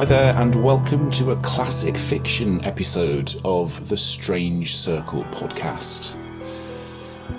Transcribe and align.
Hi 0.00 0.06
there, 0.06 0.34
and 0.36 0.54
welcome 0.64 1.10
to 1.10 1.32
a 1.32 1.36
classic 1.42 1.94
fiction 1.94 2.64
episode 2.64 3.34
of 3.44 3.86
the 3.90 3.98
Strange 3.98 4.74
Circle 4.74 5.24
podcast. 5.24 6.16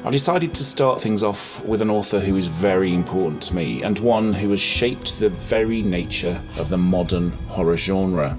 I've 0.05 0.11
decided 0.11 0.53
to 0.53 0.63
start 0.63 1.01
things 1.01 1.23
off 1.23 1.65
with 1.65 1.81
an 1.81 1.89
author 1.89 2.19
who 2.19 2.37
is 2.37 2.45
very 2.45 2.93
important 2.93 3.41
to 3.41 3.55
me 3.55 3.81
and 3.81 3.97
one 3.97 4.31
who 4.31 4.51
has 4.51 4.61
shaped 4.61 5.19
the 5.19 5.29
very 5.29 5.81
nature 5.81 6.39
of 6.59 6.69
the 6.69 6.77
modern 6.77 7.31
horror 7.47 7.77
genre. 7.77 8.37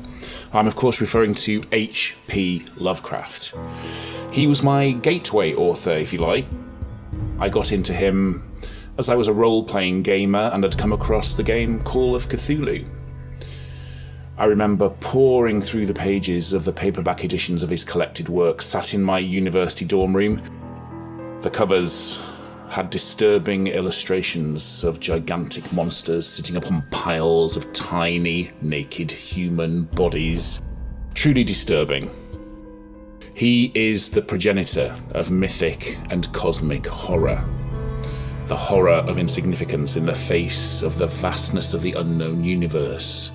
I'm, 0.53 0.69
of 0.69 0.77
course, 0.77 1.01
referring 1.01 1.35
to 1.35 1.65
H.P. 1.73 2.67
Lovecraft. 2.77 3.55
He 4.31 4.47
was 4.47 4.63
my 4.63 4.93
gateway 4.93 5.53
author, 5.53 5.95
if 5.95 6.13
you 6.13 6.21
like. 6.21 6.47
I 7.41 7.49
got 7.49 7.73
into 7.73 7.93
him 7.93 8.49
as 8.99 9.09
I 9.09 9.17
was 9.17 9.27
a 9.27 9.33
role 9.33 9.65
playing 9.65 10.05
gamer 10.05 10.49
and 10.53 10.63
had 10.63 10.79
come 10.79 10.93
across 10.93 11.35
the 11.35 11.43
game 11.43 11.83
Call 11.83 12.15
of 12.15 12.29
Cthulhu. 12.29 12.87
I 14.39 14.47
remember 14.47 14.89
poring 15.01 15.61
through 15.61 15.87
the 15.87 15.95
pages 15.95 16.55
of 16.55 16.65
the 16.65 16.73
paperback 16.73 17.23
editions 17.23 17.63
of 17.63 17.69
his 17.69 17.85
collected 17.85 18.31
works, 18.31 18.65
sat 18.65 18.95
in 18.95 19.03
my 19.03 19.19
university 19.19 19.85
dorm 19.85 20.17
room. 20.17 20.41
The 21.43 21.51
covers 21.51 22.19
had 22.71 22.89
disturbing 22.89 23.67
illustrations 23.67 24.85
of 24.85 25.01
gigantic 25.01 25.71
monsters 25.75 26.27
sitting 26.27 26.57
upon 26.57 26.87
piles 26.91 27.57
of 27.57 27.71
tiny, 27.75 28.51
naked 28.63 29.11
human 29.11 29.83
bodies. 29.83 30.63
Truly 31.13 31.45
disturbing. 31.45 32.11
He 33.35 33.71
is 33.75 34.09
the 34.09 34.23
progenitor 34.23 34.97
of 35.11 35.31
mythic 35.31 35.99
and 36.11 36.33
cosmic 36.33 36.87
horror 36.87 37.45
the 38.47 38.57
horror 38.57 38.91
of 39.09 39.17
insignificance 39.17 39.97
in 39.97 40.05
the 40.05 40.15
face 40.15 40.83
of 40.83 40.99
the 40.99 41.07
vastness 41.07 41.73
of 41.73 41.81
the 41.81 41.93
unknown 41.93 42.45
universe, 42.45 43.31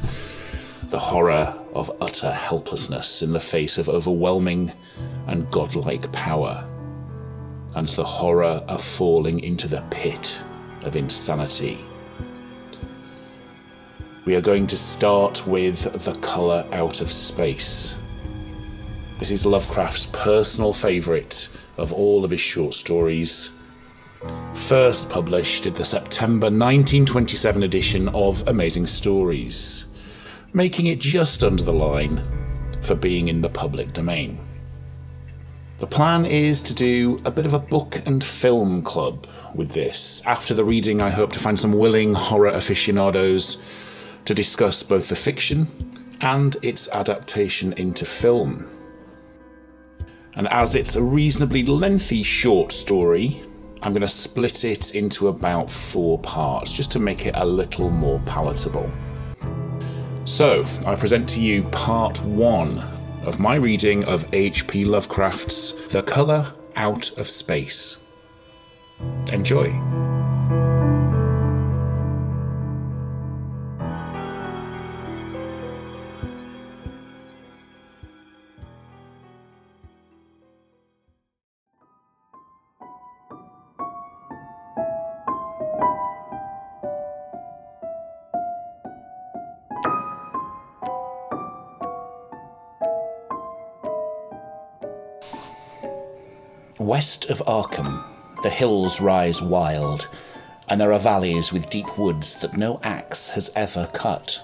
the 0.89 0.99
horror 0.99 1.53
of 1.73 1.91
utter 2.02 2.31
helplessness 2.31 3.21
in 3.21 3.33
the 3.33 3.39
face 3.39 3.77
of 3.77 3.89
overwhelming 3.89 4.71
and 5.27 5.49
godlike 5.52 6.11
power, 6.11 6.67
and 7.75 7.89
the 7.89 8.03
horror 8.03 8.63
of 8.67 8.83
falling 8.83 9.39
into 9.41 9.67
the 9.67 9.81
pit 9.91 10.41
of 10.83 10.95
insanity. 10.95 11.80
We 14.25 14.35
are 14.35 14.41
going 14.41 14.67
to 14.67 14.77
start 14.77 15.45
with 15.47 16.03
The 16.03 16.15
Colour 16.19 16.67
Out 16.71 17.02
of 17.02 17.11
Space. 17.11 17.95
This 19.19 19.31
is 19.31 19.45
Lovecraft's 19.45 20.08
personal 20.08 20.73
favourite 20.73 21.49
of 21.77 21.93
all 21.93 22.23
of 22.23 22.31
his 22.31 22.41
short 22.41 22.73
stories 22.73 23.52
first 24.53 25.09
published 25.09 25.65
in 25.65 25.73
the 25.73 25.85
September 25.85 26.47
1927 26.47 27.63
edition 27.63 28.09
of 28.09 28.45
Amazing 28.47 28.88
Stories, 28.88 29.85
making 30.53 30.88
it 30.88 31.00
just 31.00 31.44
under 31.44 31.64
the 31.64 31.73
line 31.73 32.22
for 32.81 32.95
being 32.95 33.28
in 33.28 33.42
the 33.42 33.50
public 33.50 33.94
domain. 33.94 34.40
The 35.80 35.88
plan 35.88 36.26
is 36.26 36.64
to 36.64 36.73
do 36.73 37.22
a 37.23 37.31
bit 37.31 37.45
of 37.45 37.54
a 37.54 37.59
book 37.59 38.02
and 38.08 38.23
film 38.23 38.81
club 38.81 39.28
with 39.54 39.70
this. 39.70 40.23
After 40.26 40.54
the 40.54 40.64
reading, 40.64 41.02
I 41.02 41.09
hope 41.09 41.31
to 41.34 41.39
find 41.39 41.59
some 41.59 41.73
willing 41.73 42.16
horror 42.16 42.50
aficionados 42.50 43.62
to 44.26 44.34
discuss 44.34 44.81
both 44.81 45.09
the 45.09 45.16
fiction 45.16 45.67
and 46.22 46.58
its 46.64 46.89
adaptation 46.89 47.73
into 47.73 48.06
film. 48.06 48.67
And 50.34 50.48
as 50.48 50.73
it's 50.73 50.95
a 50.95 51.04
reasonably 51.04 51.64
lengthy 51.64 52.23
short 52.23 52.72
story, 52.72 53.44
I'm 53.84 53.94
going 53.94 54.02
to 54.02 54.08
split 54.08 54.64
it 54.64 54.95
into 54.95 55.28
about 55.28 55.70
four 55.70 56.17
parts 56.20 56.73
just 56.73 56.92
to 56.94 57.00
make 57.00 57.26
it 57.28 57.36
a 57.36 57.45
little 57.45 57.92
more 57.92 58.20
palatable. 58.26 58.92
So, 60.27 60.65
I 60.86 60.93
present 60.98 61.30
to 61.30 61.42
you 61.42 61.64
part 61.64 62.21
one 62.21 62.80
of 63.23 63.39
my 63.39 63.55
reading 63.55 64.04
of 64.04 64.27
H.P. 64.33 64.83
Lovecraft's 64.83 65.71
The 65.88 66.04
Colour 66.04 66.54
Out 66.76 67.17
of 67.17 67.30
Space. 67.30 67.98
Enjoy. 69.32 69.67
West 96.87 97.30
of 97.30 97.43
Arkham, 97.45 98.02
the 98.43 98.49
hills 98.49 99.02
rise 99.02 99.42
wild, 99.42 100.08
and 100.70 100.80
there 100.80 100.93
are 100.93 100.99
valleys 100.99 101.52
with 101.52 101.70
deep 101.70 101.98
woods 101.98 102.37
that 102.37 102.55
no 102.55 102.80
axe 102.81 103.31
has 103.31 103.52
ever 103.58 103.89
cut. 103.92 104.42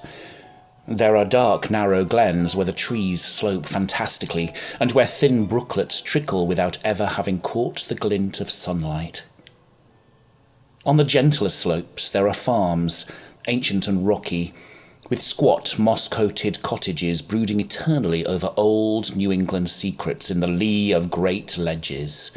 There 0.85 1.15
are 1.15 1.23
dark, 1.23 1.71
narrow 1.71 2.03
glens 2.03 2.53
where 2.53 2.65
the 2.65 2.73
trees 2.73 3.23
slope 3.23 3.65
fantastically, 3.65 4.53
and 4.77 4.91
where 4.91 5.05
thin 5.05 5.45
brooklets 5.45 6.01
trickle 6.01 6.45
without 6.45 6.79
ever 6.83 7.05
having 7.05 7.39
caught 7.39 7.85
the 7.87 7.95
glint 7.95 8.41
of 8.41 8.51
sunlight. 8.51 9.23
On 10.85 10.97
the 10.97 11.05
gentler 11.05 11.47
slopes 11.47 12.09
there 12.09 12.27
are 12.27 12.33
farms, 12.33 13.09
ancient 13.47 13.87
and 13.87 14.05
rocky, 14.05 14.53
with 15.13 15.21
squat, 15.21 15.77
moss 15.77 16.07
coated 16.07 16.59
cottages 16.63 17.21
brooding 17.21 17.59
eternally 17.59 18.25
over 18.25 18.51
old 18.57 19.15
New 19.15 19.31
England 19.31 19.69
secrets 19.69 20.31
in 20.31 20.39
the 20.39 20.47
lee 20.47 20.91
of 20.91 21.11
great 21.11 21.55
ledges. 21.55 22.31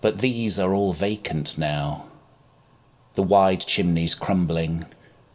But 0.00 0.20
these 0.20 0.60
are 0.60 0.72
all 0.72 0.92
vacant 0.92 1.58
now. 1.58 2.06
The 3.14 3.24
wide 3.24 3.58
chimneys 3.62 4.14
crumbling, 4.14 4.86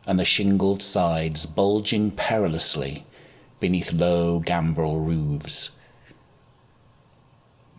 and 0.08 0.18
the 0.18 0.24
shingled 0.24 0.82
sides 0.82 1.46
bulging 1.46 2.10
perilously 2.12 3.06
beneath 3.60 3.92
low 3.92 4.40
gambrel 4.40 5.02
roofs. 5.02 5.72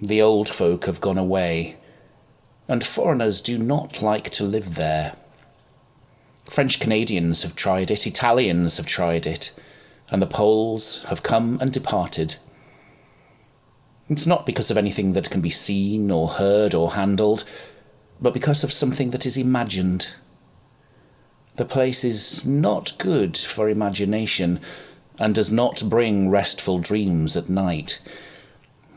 The 0.02 0.20
old 0.20 0.50
folk 0.50 0.84
have 0.84 1.00
gone 1.00 1.16
away, 1.16 1.78
and 2.68 2.84
foreigners 2.84 3.40
do 3.40 3.56
not 3.56 4.02
like 4.02 4.28
to 4.32 4.44
live 4.44 4.74
there. 4.74 5.16
French 6.48 6.78
Canadians 6.78 7.42
have 7.42 7.56
tried 7.56 7.90
it, 7.90 8.06
Italians 8.06 8.76
have 8.76 8.86
tried 8.86 9.26
it, 9.26 9.52
and 10.10 10.20
the 10.20 10.26
Poles 10.26 11.02
have 11.04 11.22
come 11.22 11.58
and 11.60 11.72
departed. 11.72 12.36
It's 14.08 14.26
not 14.26 14.44
because 14.44 14.70
of 14.70 14.76
anything 14.76 15.14
that 15.14 15.30
can 15.30 15.40
be 15.40 15.50
seen 15.50 16.10
or 16.10 16.28
heard 16.28 16.74
or 16.74 16.92
handled, 16.92 17.44
but 18.20 18.34
because 18.34 18.62
of 18.62 18.72
something 18.72 19.10
that 19.10 19.24
is 19.24 19.38
imagined. 19.38 20.08
The 21.56 21.64
place 21.64 22.04
is 22.04 22.46
not 22.46 22.98
good 22.98 23.36
for 23.36 23.68
imagination 23.68 24.60
and 25.18 25.34
does 25.34 25.50
not 25.50 25.88
bring 25.88 26.28
restful 26.28 26.80
dreams 26.80 27.36
at 27.36 27.48
night. 27.48 28.02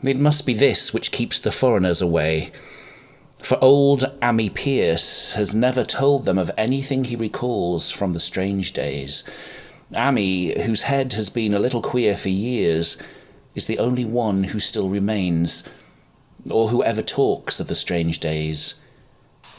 It 0.02 0.18
must 0.18 0.44
be 0.44 0.54
this 0.54 0.92
which 0.92 1.12
keeps 1.12 1.40
the 1.40 1.50
foreigners 1.50 2.02
away 2.02 2.52
for 3.42 3.62
old 3.62 4.02
Ammi 4.20 4.52
Pierce 4.52 5.34
has 5.34 5.54
never 5.54 5.84
told 5.84 6.24
them 6.24 6.38
of 6.38 6.50
anything 6.56 7.04
he 7.04 7.16
recalls 7.16 7.90
from 7.90 8.12
the 8.12 8.20
strange 8.20 8.72
days. 8.72 9.24
Ammi, 9.92 10.60
whose 10.62 10.82
head 10.82 11.12
has 11.14 11.30
been 11.30 11.54
a 11.54 11.58
little 11.58 11.80
queer 11.80 12.16
for 12.16 12.28
years, 12.28 12.98
is 13.54 13.66
the 13.66 13.78
only 13.78 14.04
one 14.04 14.44
who 14.44 14.60
still 14.60 14.88
remains, 14.88 15.66
or 16.50 16.68
who 16.68 16.82
ever 16.82 17.02
talks 17.02 17.60
of 17.60 17.68
the 17.68 17.74
strange 17.74 18.18
days. 18.20 18.80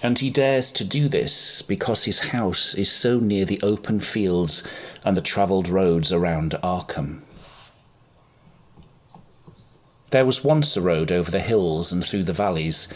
And 0.03 0.19
he 0.19 0.29
dares 0.29 0.71
to 0.73 0.85
do 0.85 1.07
this 1.07 1.61
because 1.61 2.05
his 2.05 2.19
house 2.19 2.73
is 2.75 2.91
so 2.91 3.19
near 3.19 3.43
the 3.43 3.61
open 3.61 3.99
fields 3.99 4.65
and 5.03 5.17
the 5.17 5.21
travelled 5.21 5.67
roads 5.67 6.13
around 6.13 6.51
Arkham. 6.63 7.21
There 10.11 10.25
was 10.25 10.43
once 10.43 10.75
a 10.75 10.81
road 10.81 11.11
over 11.11 11.29
the 11.29 11.39
hills 11.39 11.91
and 11.91 12.03
through 12.03 12.23
the 12.23 12.33
valleys 12.33 12.87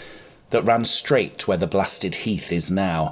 that 0.54 0.64
ran 0.64 0.86
straight 0.86 1.48
where 1.48 1.58
the 1.58 1.66
blasted 1.66 2.14
heath 2.14 2.52
is 2.52 2.70
now, 2.70 3.12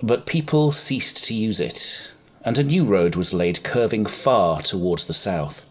but 0.00 0.24
people 0.24 0.70
ceased 0.70 1.24
to 1.24 1.34
use 1.34 1.58
it, 1.58 2.12
and 2.44 2.58
a 2.58 2.62
new 2.62 2.84
road 2.84 3.16
was 3.16 3.34
laid 3.34 3.64
curving 3.64 4.06
far 4.06 4.62
towards 4.62 5.04
the 5.04 5.12
south. 5.12 5.64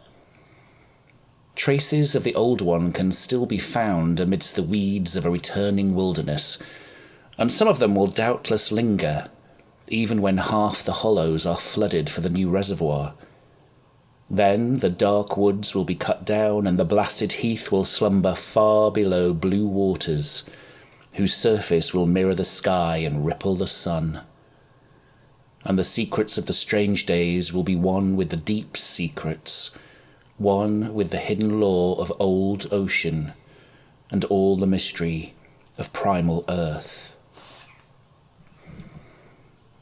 Traces 1.55 2.15
of 2.15 2.25
the 2.25 2.35
old 2.35 2.59
one 2.59 2.91
can 2.91 3.13
still 3.13 3.45
be 3.45 3.57
found 3.57 4.19
amidst 4.19 4.55
the 4.55 4.63
weeds 4.63 5.15
of 5.15 5.25
a 5.25 5.31
returning 5.31 5.95
wilderness, 5.95 6.57
and 7.37 7.49
some 7.49 7.69
of 7.69 7.79
them 7.79 7.95
will 7.95 8.07
doubtless 8.07 8.69
linger, 8.69 9.29
even 9.87 10.21
when 10.21 10.37
half 10.37 10.83
the 10.83 10.99
hollows 10.99 11.45
are 11.45 11.55
flooded 11.55 12.09
for 12.09 12.19
the 12.19 12.29
new 12.29 12.49
reservoir. 12.49 13.13
Then 14.29 14.79
the 14.79 14.89
dark 14.89 15.37
woods 15.37 15.73
will 15.73 15.85
be 15.85 15.95
cut 15.95 16.25
down, 16.25 16.67
and 16.67 16.77
the 16.77 16.83
blasted 16.83 17.33
heath 17.33 17.71
will 17.71 17.85
slumber 17.85 18.35
far 18.35 18.91
below 18.91 19.31
blue 19.31 19.65
waters 19.65 20.43
whose 21.15 21.33
surface 21.33 21.93
will 21.93 22.07
mirror 22.07 22.35
the 22.35 22.45
sky 22.45 22.97
and 22.97 23.25
ripple 23.25 23.55
the 23.55 23.67
sun. 23.67 24.21
and 25.65 25.79
the 25.79 25.83
secrets 25.83 26.37
of 26.37 26.45
the 26.45 26.53
strange 26.53 27.07
days 27.07 27.51
will 27.51 27.63
be 27.63 27.75
one 27.75 28.15
with 28.15 28.29
the 28.29 28.37
deep 28.37 28.77
secrets, 28.77 29.71
one 30.37 30.93
with 30.93 31.09
the 31.09 31.17
hidden 31.17 31.59
law 31.59 31.95
of 31.95 32.13
old 32.19 32.67
ocean 32.71 33.33
and 34.11 34.23
all 34.25 34.55
the 34.55 34.67
mystery 34.67 35.33
of 35.79 35.91
primal 35.91 36.45
earth. 36.47 37.17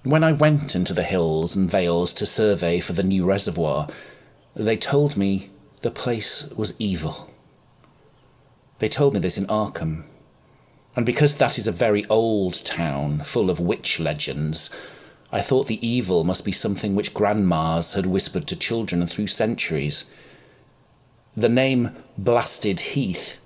When 0.03 0.23
I 0.23 0.31
went 0.31 0.75
into 0.75 0.93
the 0.93 1.03
hills 1.03 1.55
and 1.55 1.69
vales 1.69 2.13
to 2.13 2.25
survey 2.25 2.79
for 2.79 2.93
the 2.93 3.03
new 3.03 3.25
reservoir, 3.25 3.87
they 4.55 4.77
told 4.77 5.17
me 5.17 5.49
the 5.81 5.91
place 5.91 6.49
was 6.55 6.75
evil. 6.79 7.29
They 8.79 8.87
told 8.87 9.13
me 9.13 9.19
this 9.19 9.37
in 9.37 9.45
Arkham. 9.47 10.05
And 10.95 11.05
because 11.05 11.37
that 11.37 11.57
is 11.57 11.67
a 11.67 11.71
very 11.71 12.05
old 12.05 12.63
town, 12.65 13.19
full 13.23 13.49
of 13.49 13.59
witch 13.59 13.99
legends, 13.99 14.69
I 15.31 15.41
thought 15.41 15.65
the 15.65 15.85
evil 15.85 16.23
must 16.23 16.45
be 16.45 16.51
something 16.51 16.93
which 16.93 17.13
grandmas 17.13 17.93
had 17.93 18.05
whispered 18.05 18.45
to 18.47 18.55
children 18.55 19.05
through 19.07 19.27
centuries. 19.27 20.05
The 21.33 21.49
name 21.49 21.91
Blasted 22.17 22.79
Heath 22.79 23.41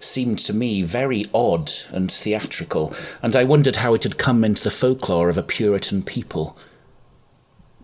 seemed 0.00 0.40
to 0.40 0.52
me 0.52 0.82
very 0.82 1.26
odd 1.32 1.70
and 1.90 2.10
theatrical, 2.10 2.92
and 3.22 3.36
I 3.36 3.44
wondered 3.44 3.76
how 3.76 3.94
it 3.94 4.02
had 4.02 4.18
come 4.18 4.42
into 4.44 4.64
the 4.64 4.70
folklore 4.70 5.28
of 5.28 5.38
a 5.38 5.42
Puritan 5.42 6.02
people. 6.02 6.58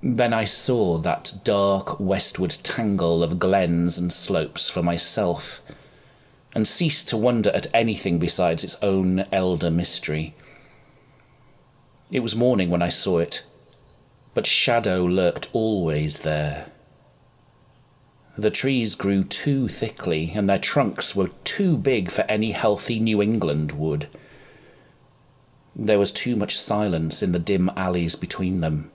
Then 0.02 0.32
I 0.32 0.44
saw 0.44 0.98
that 0.98 1.34
dark 1.44 1.98
westward 2.00 2.56
tangle 2.62 3.22
of 3.22 3.38
glens 3.38 3.96
and 3.96 4.12
slopes 4.12 4.68
for 4.68 4.82
myself, 4.82 5.62
and 6.54 6.68
ceased 6.68 7.08
to 7.08 7.16
wonder 7.16 7.50
at 7.50 7.66
anything 7.74 8.18
besides 8.18 8.62
its 8.62 8.76
own 8.82 9.26
elder 9.32 9.70
mystery. 9.70 10.34
It 12.10 12.20
was 12.20 12.36
morning 12.36 12.70
when 12.70 12.82
I 12.82 12.90
saw 12.90 13.18
it, 13.18 13.42
but 14.34 14.46
shadow 14.46 15.04
lurked 15.04 15.48
always 15.52 16.20
there. 16.20 16.70
The 18.36 18.50
trees 18.50 18.94
grew 18.94 19.24
too 19.24 19.68
thickly, 19.68 20.32
and 20.34 20.48
their 20.48 20.58
trunks 20.58 21.14
were 21.14 21.30
too 21.44 21.76
big 21.76 22.10
for 22.10 22.22
any 22.22 22.50
healthy 22.50 22.98
New 22.98 23.22
England 23.22 23.72
wood. 23.72 24.08
There 25.76 25.98
was 25.98 26.10
too 26.10 26.36
much 26.36 26.56
silence 26.56 27.22
in 27.22 27.32
the 27.32 27.38
dim 27.38 27.70
alleys 27.76 28.16
between 28.16 28.60
them, 28.60 28.90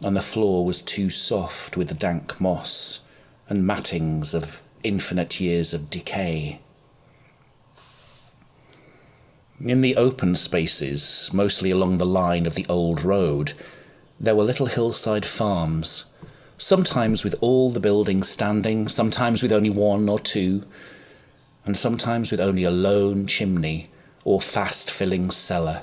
and 0.00 0.16
the 0.16 0.22
floor 0.22 0.64
was 0.64 0.80
too 0.80 1.10
soft 1.10 1.76
with 1.76 1.98
dank 1.98 2.40
moss 2.40 3.00
and 3.48 3.66
mattings 3.66 4.34
of 4.34 4.62
infinite 4.82 5.40
years 5.40 5.72
of 5.74 5.90
decay. 5.90 6.60
In 9.60 9.82
the 9.82 9.96
open 9.96 10.36
spaces, 10.36 11.30
mostly 11.32 11.70
along 11.70 11.98
the 11.98 12.06
line 12.06 12.46
of 12.46 12.54
the 12.54 12.66
old 12.68 13.02
road, 13.02 13.52
there 14.18 14.34
were 14.34 14.44
little 14.44 14.66
hillside 14.66 15.26
farms, 15.26 16.04
sometimes 16.56 17.24
with 17.24 17.34
all 17.40 17.70
the 17.70 17.80
buildings 17.80 18.28
standing, 18.28 18.88
sometimes 18.88 19.42
with 19.42 19.52
only 19.52 19.70
one 19.70 20.08
or 20.08 20.18
two, 20.18 20.64
and 21.64 21.76
sometimes 21.76 22.30
with 22.30 22.40
only 22.40 22.64
a 22.64 22.70
lone 22.70 23.26
chimney 23.26 23.90
or 24.24 24.40
fast 24.40 24.90
filling 24.90 25.30
cellar. 25.30 25.82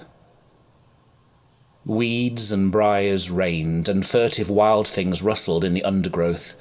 Weeds 1.85 2.51
and 2.51 2.71
briars 2.71 3.31
reigned, 3.31 3.88
and 3.88 4.05
furtive 4.05 4.49
wild 4.49 4.88
things 4.88 5.21
rustled 5.21 5.63
in 5.63 5.73
the 5.73 5.83
undergrowth. 5.83 6.55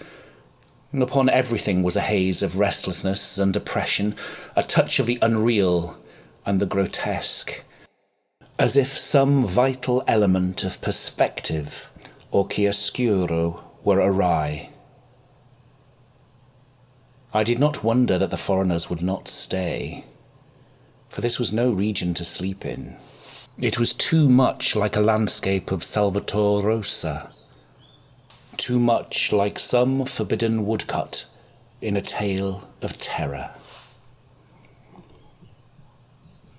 And 0.92 1.02
upon 1.02 1.28
everything 1.28 1.82
was 1.82 1.96
a 1.96 2.00
haze 2.00 2.42
of 2.42 2.58
restlessness 2.58 3.38
and 3.38 3.54
oppression, 3.54 4.14
a 4.54 4.62
touch 4.62 4.98
of 4.98 5.06
the 5.06 5.18
unreal 5.20 5.98
and 6.46 6.60
the 6.60 6.66
grotesque, 6.66 7.64
as 8.58 8.76
if 8.76 8.96
some 8.96 9.44
vital 9.44 10.02
element 10.06 10.64
of 10.64 10.80
perspective 10.80 11.90
or 12.30 12.46
chiaroscuro 12.46 13.62
were 13.84 13.98
awry. 13.98 14.70
I 17.34 17.44
did 17.44 17.58
not 17.58 17.84
wonder 17.84 18.16
that 18.18 18.30
the 18.30 18.36
foreigners 18.36 18.88
would 18.88 19.02
not 19.02 19.28
stay, 19.28 20.04
for 21.08 21.20
this 21.20 21.38
was 21.38 21.52
no 21.52 21.70
region 21.70 22.14
to 22.14 22.24
sleep 22.24 22.64
in. 22.64 22.96
It 23.58 23.78
was 23.78 23.92
too 23.92 24.28
much 24.28 24.74
like 24.76 24.96
a 24.96 25.00
landscape 25.00 25.70
of 25.70 25.84
Salvator 25.84 26.60
Rosa, 26.62 27.32
too 28.56 28.78
much 28.78 29.32
like 29.32 29.58
some 29.58 30.04
forbidden 30.04 30.66
woodcut 30.66 31.26
in 31.80 31.96
a 31.96 32.02
tale 32.02 32.68
of 32.82 32.98
terror. 32.98 33.50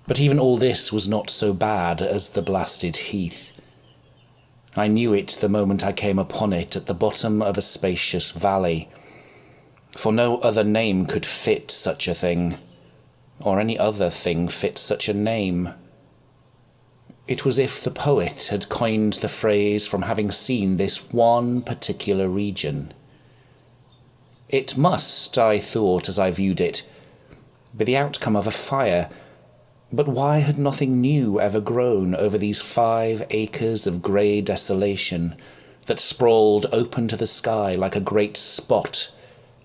But 0.08 0.20
even 0.20 0.40
all 0.40 0.58
this 0.58 0.92
was 0.92 1.08
not 1.08 1.30
so 1.30 1.54
bad 1.54 2.02
as 2.02 2.30
the 2.30 2.42
blasted 2.42 2.96
heath. 2.96 3.52
I 4.76 4.88
knew 4.88 5.14
it 5.14 5.38
the 5.42 5.50
moment 5.50 5.84
I 5.84 5.92
came 5.92 6.20
upon 6.20 6.54
it 6.54 6.76
at 6.76 6.86
the 6.86 6.94
bottom 6.94 7.42
of 7.42 7.58
a 7.58 7.62
spacious 7.62 8.32
valley, 8.32 8.90
for 9.98 10.14
no 10.14 10.38
other 10.38 10.64
name 10.64 11.08
could 11.08 11.26
fit 11.26 11.72
such 11.72 12.08
a 12.08 12.14
thing, 12.14 12.58
or 13.40 13.60
any 13.60 13.78
other 13.78 14.10
thing 14.10 14.48
fit 14.48 14.78
such 14.78 15.10
a 15.10 15.14
name. 15.14 15.74
It 17.28 17.44
was 17.44 17.60
if 17.60 17.84
the 17.84 17.92
poet 17.92 18.48
had 18.52 18.70
coined 18.70 19.14
the 19.14 19.28
phrase 19.28 19.86
from 19.86 20.04
having 20.04 20.32
seen 20.32 20.78
this 20.78 21.12
one 21.12 21.62
particular 21.62 22.30
region. 22.30 22.94
It 24.50 24.78
must, 24.78 25.38
I 25.38 25.60
thought 25.60 26.08
as 26.08 26.18
I 26.18 26.32
viewed 26.32 26.62
it, 26.62 26.84
be 27.76 27.84
the 27.84 27.98
outcome 27.98 28.36
of 28.36 28.48
a 28.48 28.52
fire 28.52 29.10
but 29.92 30.08
why 30.08 30.40
had 30.40 30.58
nothing 30.58 31.00
new 31.00 31.40
ever 31.40 31.62
grown 31.62 32.14
over 32.14 32.38
these 32.38 32.60
five 32.60 33.26
acres 33.30 33.88
of 33.88 34.02
grey 34.02 34.42
desolation 34.42 35.36
that 35.86 36.00
sprawled 36.00 36.66
open 36.74 37.08
to 37.08 37.16
the 37.16 37.28
sky 37.28 37.74
like 37.76 37.96
a 37.96 38.02
great 38.02 38.36
spot 38.36 39.10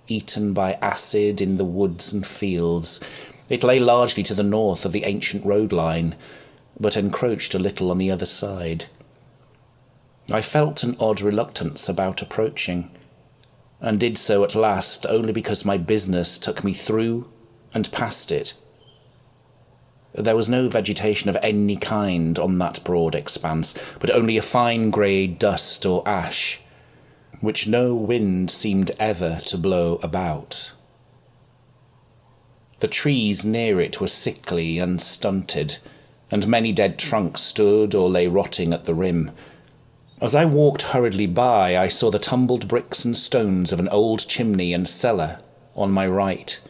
eaten 0.06 0.52
by 0.52 0.74
acid 0.74 1.40
in 1.40 1.56
the 1.56 1.64
woods 1.64 2.12
and 2.12 2.24
fields? 2.24 3.00
It 3.48 3.64
lay 3.64 3.80
largely 3.80 4.22
to 4.24 4.34
the 4.34 4.44
north 4.44 4.84
of 4.84 4.92
the 4.92 5.04
ancient 5.04 5.44
road 5.44 5.72
line, 5.72 6.14
but 6.82 6.98
encroached 6.98 7.54
a 7.54 7.58
little 7.58 7.90
on 7.90 7.96
the 7.96 8.10
other 8.10 8.26
side. 8.26 8.84
I 10.30 10.42
felt 10.42 10.82
an 10.82 10.96
odd 11.00 11.22
reluctance 11.22 11.88
about 11.88 12.20
approaching, 12.20 12.90
and 13.80 13.98
did 13.98 14.18
so 14.18 14.44
at 14.44 14.54
last 14.54 15.06
only 15.06 15.32
because 15.32 15.64
my 15.64 15.78
business 15.78 16.36
took 16.38 16.62
me 16.62 16.74
through 16.74 17.30
and 17.72 17.90
past 17.90 18.30
it 18.30 18.52
there 20.14 20.36
was 20.36 20.48
no 20.48 20.68
vegetation 20.68 21.30
of 21.30 21.38
any 21.42 21.76
kind 21.76 22.38
on 22.38 22.58
that 22.58 22.84
broad 22.84 23.14
expanse, 23.14 23.74
but 23.98 24.10
only 24.10 24.36
a 24.36 24.42
fine 24.42 24.90
grey 24.90 25.26
dust 25.26 25.86
or 25.86 26.06
ash, 26.06 26.60
which 27.40 27.66
no 27.66 27.94
wind 27.94 28.50
seemed 28.50 28.90
ever 28.98 29.40
to 29.46 29.56
blow 29.56 29.98
about. 30.02 30.72
The 32.80 32.88
trees 32.88 33.44
near 33.44 33.80
it 33.80 34.00
were 34.00 34.08
sickly 34.08 34.78
and 34.78 35.00
stunted, 35.00 35.78
and 36.32 36.48
many 36.48 36.72
dead 36.72 36.98
trunks 36.98 37.40
stood 37.40 37.94
or 37.94 38.08
lay 38.08 38.26
rotting 38.26 38.72
at 38.72 38.84
the 38.84 38.94
rim. 38.94 39.30
As 40.20 40.34
I 40.34 40.44
walked 40.44 40.82
hurriedly 40.82 41.26
by, 41.26 41.76
I 41.76 41.88
saw 41.88 42.10
the 42.10 42.18
tumbled 42.18 42.68
bricks 42.68 43.04
and 43.04 43.16
stones 43.16 43.72
of 43.72 43.80
an 43.80 43.88
old 43.88 44.26
chimney 44.28 44.72
and 44.72 44.88
cellar 44.88 45.40
on 45.74 45.90
my 45.90 46.06
right, 46.06 46.60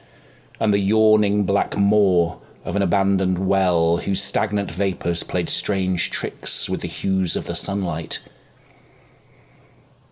and 0.59 0.73
the 0.73 0.79
yawning 0.79 1.45
black 1.45 1.77
moor 1.77 2.41
of 2.65 2.77
an 2.77 2.83
abandoned 2.83 3.47
well 3.47 3.99
whose 3.99 4.23
stagnant 4.23 4.71
vapours 4.71 5.23
played 5.23 5.49
strange 5.49 6.11
tricks 6.11 6.69
with 6.69 6.81
the 6.81 6.89
hues 6.89 7.37
of 7.37 7.47
the 7.47 7.55
sunlight. 7.55 8.21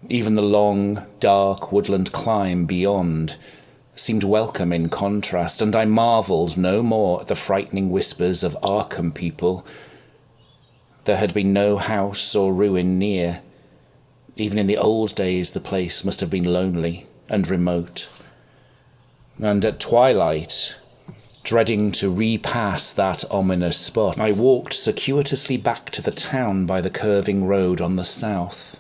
Even 0.09 0.35
the 0.35 0.43
long, 0.43 1.07
dark 1.19 1.73
woodland 1.73 2.13
climb 2.13 2.65
beyond 2.65 3.37
seemed 4.01 4.25
welcome 4.25 4.73
in 4.73 4.89
contrast, 4.89 5.61
and 5.61 5.77
I 5.77 5.85
marvelled 5.85 6.57
no 6.57 6.83
more 6.83 7.21
at 7.21 7.29
the 7.29 7.35
frightening 7.35 7.91
whispers 7.91 8.43
of 8.43 8.57
Arkham 8.63 9.15
people. 9.15 9.67
There 11.05 11.19
had 11.19 11.35
been 11.35 11.53
no 11.53 11.77
house 11.77 12.35
or 12.35 12.55
ruin 12.55 12.99
near. 12.99 13.43
Even 14.37 14.59
in 14.59 14.67
the 14.67 14.79
old 14.79 15.15
days, 15.15 15.53
the 15.53 15.61
place 15.61 16.05
must 16.05 16.21
have 16.21 16.31
been 16.31 16.45
lonely 16.45 17.07
and 17.29 17.47
remote. 17.47 18.09
And 19.39 19.65
at 19.65 19.79
twilight, 19.79 20.77
Dreading 21.43 21.91
to 21.93 22.11
repass 22.11 22.93
that 22.93 23.25
ominous 23.31 23.79
spot, 23.79 24.19
I 24.19 24.31
walked 24.33 24.75
circuitously 24.75 25.57
back 25.57 25.91
to 25.91 26.03
the 26.03 26.11
town 26.11 26.67
by 26.67 26.81
the 26.81 26.91
curving 26.91 27.45
road 27.45 27.81
on 27.81 27.97
the 27.97 28.05
south. 28.05 28.79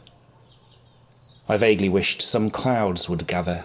I 1.48 1.56
vaguely 1.56 1.88
wished 1.88 2.20
some 2.22 2.50
clouds 2.50 3.08
would 3.08 3.26
gather, 3.26 3.64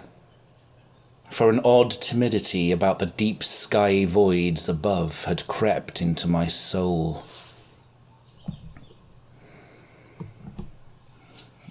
for 1.28 1.50
an 1.50 1.60
odd 1.64 1.90
timidity 1.90 2.72
about 2.72 2.98
the 2.98 3.06
deep 3.06 3.42
sky 3.42 4.04
voids 4.04 4.68
above 4.68 5.24
had 5.24 5.46
crept 5.46 6.00
into 6.00 6.28
my 6.28 6.46
soul. 6.46 7.24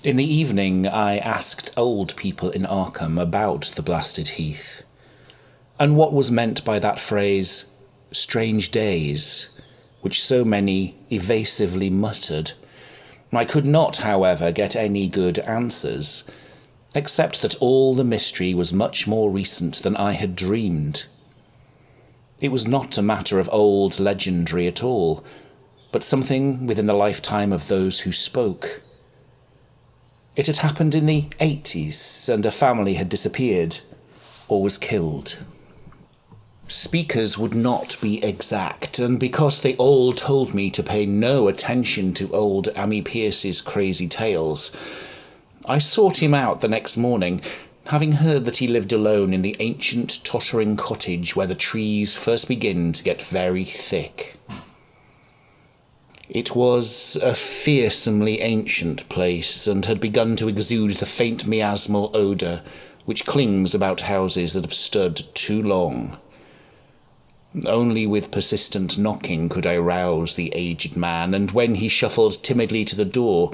In 0.03 0.17
the 0.17 0.33
evening, 0.33 0.85
I 0.85 1.17
asked 1.17 1.74
old 1.75 2.15
people 2.15 2.51
in 2.51 2.63
Arkham 2.63 3.19
about 3.19 3.71
the 3.75 3.81
blasted 3.81 4.29
heath 4.29 4.83
and 5.79 5.97
what 5.97 6.13
was 6.13 6.31
meant 6.31 6.63
by 6.63 6.79
that 6.79 7.00
phrase, 7.00 7.65
strange 8.12 8.71
days, 8.71 9.50
which 10.01 10.24
so 10.24 10.45
many 10.45 10.95
evasively 11.12 11.89
muttered, 11.89 12.51
I 13.33 13.45
could 13.45 13.65
not, 13.65 13.97
however, 13.97 14.51
get 14.51 14.75
any 14.75 15.09
good 15.09 15.39
answers, 15.39 16.24
except 16.96 17.42
that 17.42 17.62
all 17.62 17.94
the 17.94 18.06
mystery 18.06 18.54
was 18.54 18.72
much 18.72 19.06
more 19.06 19.30
recent 19.30 19.84
than 19.84 19.98
I 19.98 20.14
had 20.14 20.36
dreamed. 20.36 21.04
It 22.40 22.52
was 22.52 22.68
not 22.68 22.98
a 22.98 23.02
matter 23.04 23.38
of 23.38 23.50
old 23.52 24.00
legendary 24.00 24.66
at 24.66 24.82
all, 24.82 25.24
but 25.92 26.04
something 26.04 26.66
within 26.66 26.86
the 26.86 26.94
lifetime 26.94 27.52
of 27.52 27.68
those 27.68 28.02
who 28.02 28.14
spoke. 28.14 28.82
It 30.38 30.48
had 30.48 30.58
happened 30.58 30.96
in 30.96 31.06
the 31.06 31.24
80s, 31.40 32.28
and 32.28 32.46
a 32.46 32.52
family 32.52 32.96
had 32.96 33.10
disappeared 33.10 33.80
or 34.48 34.64
was 34.64 34.78
killed. 34.78 35.38
Speakers 36.68 37.38
would 37.38 37.54
not 37.54 37.96
be 38.02 38.24
exact, 38.24 39.00
and 39.00 39.20
because 39.20 39.62
they 39.62 39.75
all 39.75 40.14
told 40.14 40.54
me 40.54 40.70
to 40.72 40.82
pay 40.82 41.06
no 41.06 41.48
attention 41.48 42.14
to 42.16 42.34
old 42.34 42.70
Ammi 42.75 43.04
Pierce's 43.04 43.62
crazy 43.62 44.08
tales, 44.08 44.72
I 45.67 45.79
sought 45.79 46.22
him 46.22 46.34
out 46.34 46.60
the 46.60 46.67
next 46.67 46.95
morning, 46.95 47.41
having 47.88 48.13
heard 48.13 48.45
that 48.45 48.57
he 48.57 48.67
lived 48.67 48.93
alone 48.93 49.34
in 49.34 49.41
the 49.41 49.55
ancient 49.60 50.24
tottering 50.24 50.77
cottage 50.77 51.36
where 51.36 51.48
the 51.48 51.55
trees 51.55 52.15
first 52.15 52.48
begin 52.48 52.93
to 52.93 53.03
get 53.03 53.22
very 53.22 53.63
thick. 53.63 54.38
It 56.29 56.55
was 56.55 57.15
a 57.22 57.34
fearsomely 57.34 58.41
ancient 58.41 59.07
place, 59.10 59.67
and 59.67 59.86
had 59.86 60.00
begun 60.00 60.36
to 60.38 60.48
exude 60.48 60.93
the 60.93 61.05
faint 61.05 61.45
miasmal 61.45 62.15
odour 62.15 62.62
which 63.05 63.25
clings 63.25 63.75
about 63.75 64.01
houses 64.01 64.53
that 64.53 64.63
have 64.63 64.74
stood 64.74 65.24
too 65.34 65.62
long. 65.62 66.17
Only 67.65 68.05
with 68.05 68.31
persistent 68.31 68.98
knocking 68.98 69.50
could 69.50 69.65
I 69.65 69.77
rouse 69.77 70.36
the 70.36 70.51
aged 70.55 70.98
man, 70.98 71.34
and 71.34 71.51
when 71.51 71.75
he 71.75 71.88
shuffled 71.88 72.43
timidly 72.43 72.84
to 72.86 72.95
the 72.95 73.05
door, 73.05 73.51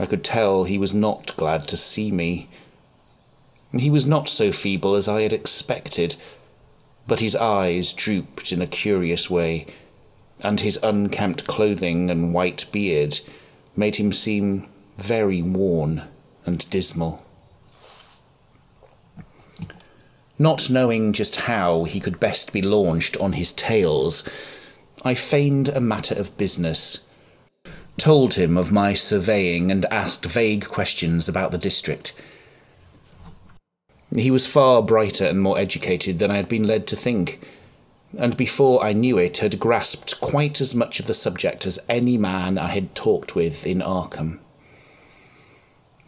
I 0.00 0.06
could 0.06 0.24
tell 0.24 0.64
he 0.64 0.78
was 0.78 0.94
not 0.94 1.36
glad 1.36 1.68
to 1.68 1.76
see 1.76 2.10
me. 2.10 2.48
He 3.78 3.90
was 3.90 4.06
not 4.06 4.30
so 4.30 4.50
feeble 4.50 4.94
as 4.94 5.08
I 5.08 5.20
had 5.20 5.32
expected, 5.34 6.16
but 7.06 7.20
his 7.20 7.36
eyes 7.36 7.92
drooped 7.92 8.50
in 8.50 8.62
a 8.62 8.66
curious 8.66 9.28
way, 9.28 9.66
and 10.40 10.60
his 10.60 10.78
unkempt 10.82 11.46
clothing 11.46 12.10
and 12.10 12.32
white 12.32 12.64
beard 12.72 13.20
made 13.76 13.96
him 13.96 14.10
seem 14.10 14.66
very 14.96 15.42
worn 15.42 16.04
and 16.46 16.68
dismal. 16.70 17.22
Not 20.38 20.70
knowing 20.70 21.12
just 21.12 21.36
how 21.36 21.84
he 21.84 22.00
could 22.00 22.18
best 22.18 22.54
be 22.54 22.62
launched 22.62 23.18
on 23.18 23.34
his 23.34 23.52
tales, 23.52 24.26
I 25.02 25.14
feigned 25.14 25.68
a 25.68 25.80
matter 25.80 26.14
of 26.14 26.38
business, 26.38 27.00
told 28.00 28.34
him 28.34 28.56
of 28.56 28.72
my 28.72 28.94
surveying, 28.94 29.70
and 29.70 29.84
asked 29.92 30.24
vague 30.24 30.64
questions 30.64 31.28
about 31.28 31.52
the 31.52 31.58
district. 31.58 32.12
He 34.14 34.30
was 34.30 34.46
far 34.46 34.82
brighter 34.82 35.26
and 35.26 35.40
more 35.40 35.58
educated 35.58 36.18
than 36.18 36.30
I 36.30 36.36
had 36.36 36.48
been 36.48 36.66
led 36.66 36.86
to 36.88 36.96
think, 36.96 37.40
and 38.18 38.36
before 38.36 38.82
I 38.82 38.92
knew 38.92 39.18
it 39.18 39.38
had 39.38 39.60
grasped 39.60 40.20
quite 40.20 40.60
as 40.60 40.74
much 40.74 40.98
of 40.98 41.06
the 41.06 41.14
subject 41.14 41.66
as 41.66 41.78
any 41.88 42.16
man 42.16 42.58
I 42.58 42.68
had 42.68 42.94
talked 42.94 43.36
with 43.36 43.66
in 43.66 43.78
Arkham. 43.80 44.40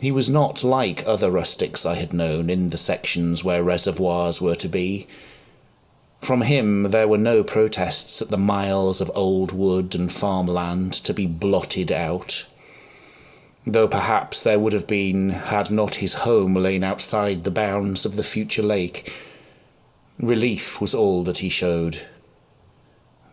He 0.00 0.10
was 0.10 0.28
not 0.28 0.64
like 0.64 1.06
other 1.06 1.30
rustics 1.30 1.86
I 1.86 1.94
had 1.94 2.12
known 2.12 2.50
in 2.50 2.70
the 2.70 2.78
sections 2.78 3.44
where 3.44 3.62
reservoirs 3.62 4.40
were 4.40 4.56
to 4.56 4.68
be. 4.68 5.06
From 6.22 6.42
him 6.42 6.84
there 6.84 7.08
were 7.08 7.18
no 7.18 7.42
protests 7.42 8.22
at 8.22 8.30
the 8.30 8.38
miles 8.38 9.00
of 9.00 9.10
old 9.12 9.50
wood 9.50 9.92
and 9.96 10.10
farmland 10.12 10.92
to 10.92 11.12
be 11.12 11.26
blotted 11.26 11.90
out. 11.90 12.46
Though 13.66 13.88
perhaps 13.88 14.40
there 14.40 14.60
would 14.60 14.72
have 14.72 14.86
been 14.86 15.30
had 15.30 15.72
not 15.72 15.96
his 15.96 16.14
home 16.14 16.54
lain 16.54 16.84
outside 16.84 17.42
the 17.42 17.50
bounds 17.50 18.06
of 18.06 18.14
the 18.14 18.22
future 18.22 18.62
lake. 18.62 19.12
Relief 20.20 20.80
was 20.80 20.94
all 20.94 21.24
that 21.24 21.38
he 21.38 21.48
showed. 21.48 22.06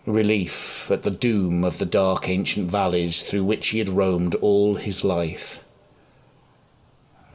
Relief 0.08 0.90
at 0.90 1.04
the 1.04 1.12
doom 1.12 1.64
of 1.64 1.78
the 1.78 1.86
dark 1.86 2.28
ancient 2.28 2.72
valleys 2.72 3.22
through 3.22 3.44
which 3.44 3.68
he 3.68 3.78
had 3.78 3.90
roamed 3.90 4.34
all 4.42 4.74
his 4.74 5.04
life. 5.04 5.64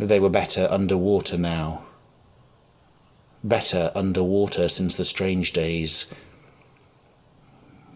They 0.01 0.19
were 0.19 0.31
better 0.31 0.67
under 0.69 0.97
water 0.97 1.39
now. 1.39 1.84
Better 3.45 3.93
under 3.95 4.23
water 4.23 4.69
since 4.69 4.97
the 4.97 5.05
strange 5.05 5.53
days. 5.53 6.07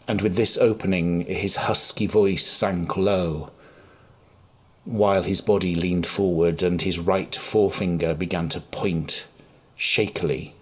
And 0.07 0.23
with 0.23 0.37
this 0.37 0.57
opening, 0.57 1.25
his 1.25 1.57
husky 1.57 2.07
voice 2.07 2.47
sank 2.47 2.97
low, 2.97 3.51
while 4.85 5.23
his 5.23 5.41
body 5.41 5.75
leaned 5.75 6.07
forward 6.07 6.63
and 6.63 6.81
his 6.81 6.99
right 6.99 7.35
forefinger 7.35 8.15
began 8.15 8.49
to 8.51 8.61
point 8.61 9.27
shakily 9.75 10.55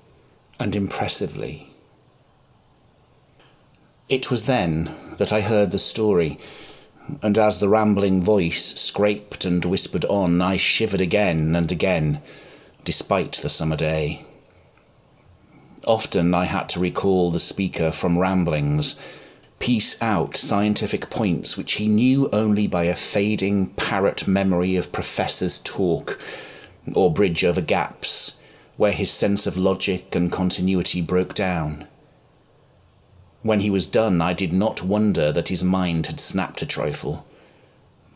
and 0.59 0.75
impressively. 0.75 1.75
It 4.09 4.31
was 4.31 4.45
then 4.45 4.95
that 5.19 5.33
I 5.33 5.41
heard 5.41 5.73
the 5.73 5.79
story 5.79 6.39
and 7.23 7.39
as 7.39 7.59
the 7.59 7.69
rambling 7.69 8.21
voice 8.23 8.75
scraped 8.75 9.45
and 9.45 9.65
whispered 9.65 10.05
on, 10.07 10.41
I 10.43 10.57
shivered 10.57 11.01
again 11.01 11.55
and 11.55 11.71
again, 11.71 12.21
despite 12.85 13.33
the 13.35 13.49
summer 13.49 13.77
day. 13.77 14.25
Often 15.87 16.35
I 16.35 16.47
had 16.47 16.69
to 16.71 16.81
recall 16.81 17.31
the 17.31 17.39
speaker 17.39 17.93
from 17.93 18.19
ramblings, 18.19 18.97
piece 19.61 20.01
out 20.03 20.37
scientific 20.37 21.11
points 21.11 21.57
which 21.57 21.75
he 21.75 21.87
knew 21.87 22.29
only 22.33 22.67
by 22.67 22.85
a 22.85 22.95
fading 22.95 23.69
parrot 23.69 24.27
memory 24.27 24.75
of 24.75 24.91
professors' 24.91 25.61
talk, 25.63 26.19
or 26.93 27.13
bridge 27.13 27.45
over 27.45 27.61
gaps, 27.61 28.37
where 28.77 28.91
his 28.91 29.13
sense 29.13 29.47
of 29.47 29.57
logic 29.57 30.15
and 30.17 30.33
continuity 30.33 31.01
broke 31.01 31.35
down. 31.35 31.87
When 33.43 33.61
he 33.61 33.71
was 33.71 33.87
done, 33.87 34.21
I 34.21 34.33
did 34.33 34.53
not 34.53 34.83
wonder 34.83 35.31
that 35.31 35.49
his 35.51 35.63
mind 35.63 36.09
had 36.09 36.19
snapped 36.19 36.63
a 36.63 36.67
trifle, 36.67 37.25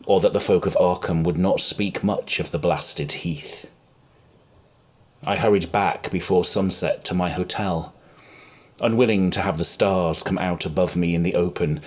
or 0.05 0.19
that 0.19 0.33
the 0.33 0.41
folk 0.41 0.65
of 0.65 0.75
Arkham 0.75 1.23
would 1.23 1.37
not 1.37 1.61
speak 1.61 2.03
much 2.03 2.41
of 2.41 2.51
the 2.51 2.59
blasted 2.59 3.13
heath. 3.13 3.70
I 5.23 5.35
hurried 5.35 5.71
back 5.71 6.09
before 6.09 6.43
sunset 6.43 7.05
to 7.05 7.13
my 7.13 7.29
hotel, 7.29 7.93
unwilling 8.79 9.29
to 9.31 9.41
have 9.41 9.59
the 9.59 9.63
stars 9.63 10.23
come 10.23 10.39
out 10.39 10.65
above 10.65 10.95
me 10.95 11.13
in 11.13 11.21
the 11.21 11.35
open, 11.35 11.81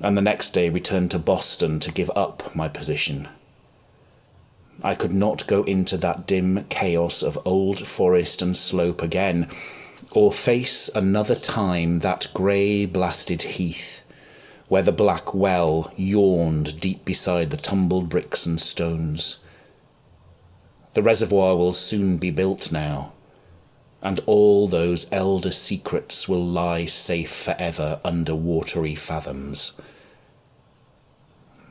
and 0.00 0.16
the 0.16 0.22
next 0.22 0.50
day 0.50 0.68
returned 0.68 1.10
to 1.10 1.18
Boston 1.18 1.80
to 1.80 1.90
give 1.90 2.10
up 2.14 2.54
my 2.54 2.68
position. 2.68 3.28
I 4.82 4.94
could 4.94 5.12
not 5.12 5.46
go 5.48 5.64
into 5.64 5.96
that 5.96 6.26
dim 6.26 6.66
chaos 6.68 7.22
of 7.22 7.38
old 7.44 7.86
forest 7.86 8.42
and 8.42 8.56
slope 8.56 9.02
again 9.02 9.48
or 10.12 10.30
face 10.32 10.88
another 10.94 11.34
time 11.34 11.98
that 12.00 12.28
grey 12.32 12.86
blasted 12.86 13.42
heath, 13.42 14.04
where 14.68 14.82
the 14.82 14.92
black 14.92 15.34
well 15.34 15.92
yawned 15.96 16.78
deep 16.80 17.04
beside 17.04 17.50
the 17.50 17.56
tumbled 17.56 18.08
bricks 18.08 18.46
and 18.46 18.60
stones. 18.60 19.38
The 20.96 21.02
reservoir 21.02 21.54
will 21.56 21.74
soon 21.74 22.16
be 22.16 22.30
built 22.30 22.72
now, 22.72 23.12
and 24.00 24.18
all 24.24 24.66
those 24.66 25.06
elder 25.12 25.52
secrets 25.52 26.26
will 26.26 26.42
lie 26.42 26.86
safe 26.86 27.30
forever 27.30 28.00
under 28.02 28.34
watery 28.34 28.94
fathoms. 28.94 29.72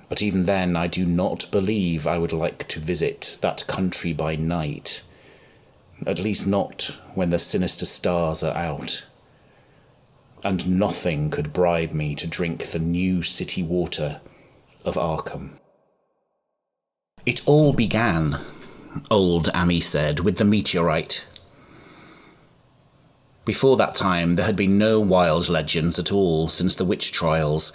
But 0.10 0.22
even 0.22 0.46
then, 0.46 0.76
I 0.76 0.86
do 0.86 1.08
not 1.08 1.50
believe 1.50 2.06
I 2.06 2.20
would 2.20 2.34
like 2.34 2.68
to 2.68 2.80
visit 2.80 3.40
that 3.42 3.66
country 3.66 4.14
by 4.14 4.36
night 4.36 5.02
at 6.06 6.20
least 6.20 6.46
not 6.46 6.92
when 7.16 7.32
the 7.32 7.40
sinister 7.40 7.88
stars 7.88 8.44
are 8.44 8.56
out. 8.56 9.06
And 10.44 10.78
nothing 10.78 11.32
could 11.32 11.52
bribe 11.52 11.94
me 11.94 12.14
to 12.14 12.28
drink 12.28 12.68
the 12.68 12.80
new 12.80 13.24
city 13.24 13.64
water 13.64 14.22
of 14.84 14.98
Arkham. 14.98 15.58
It 17.26 17.42
all 17.48 17.74
began, 17.74 18.40
old 19.10 19.50
Ammi 19.54 19.82
said, 19.82 20.20
with 20.20 20.38
the 20.38 20.46
meteorite. 20.46 21.26
Before 23.46 23.78
that 23.78 23.96
time, 23.96 24.36
there 24.36 24.46
had 24.46 24.56
been 24.56 24.78
no 24.78 25.00
wild 25.00 25.50
legends 25.50 26.00
at 26.00 26.12
all 26.12 26.48
since 26.48 26.76
the 26.76 26.86
witch 26.86 27.12
trials, 27.12 27.72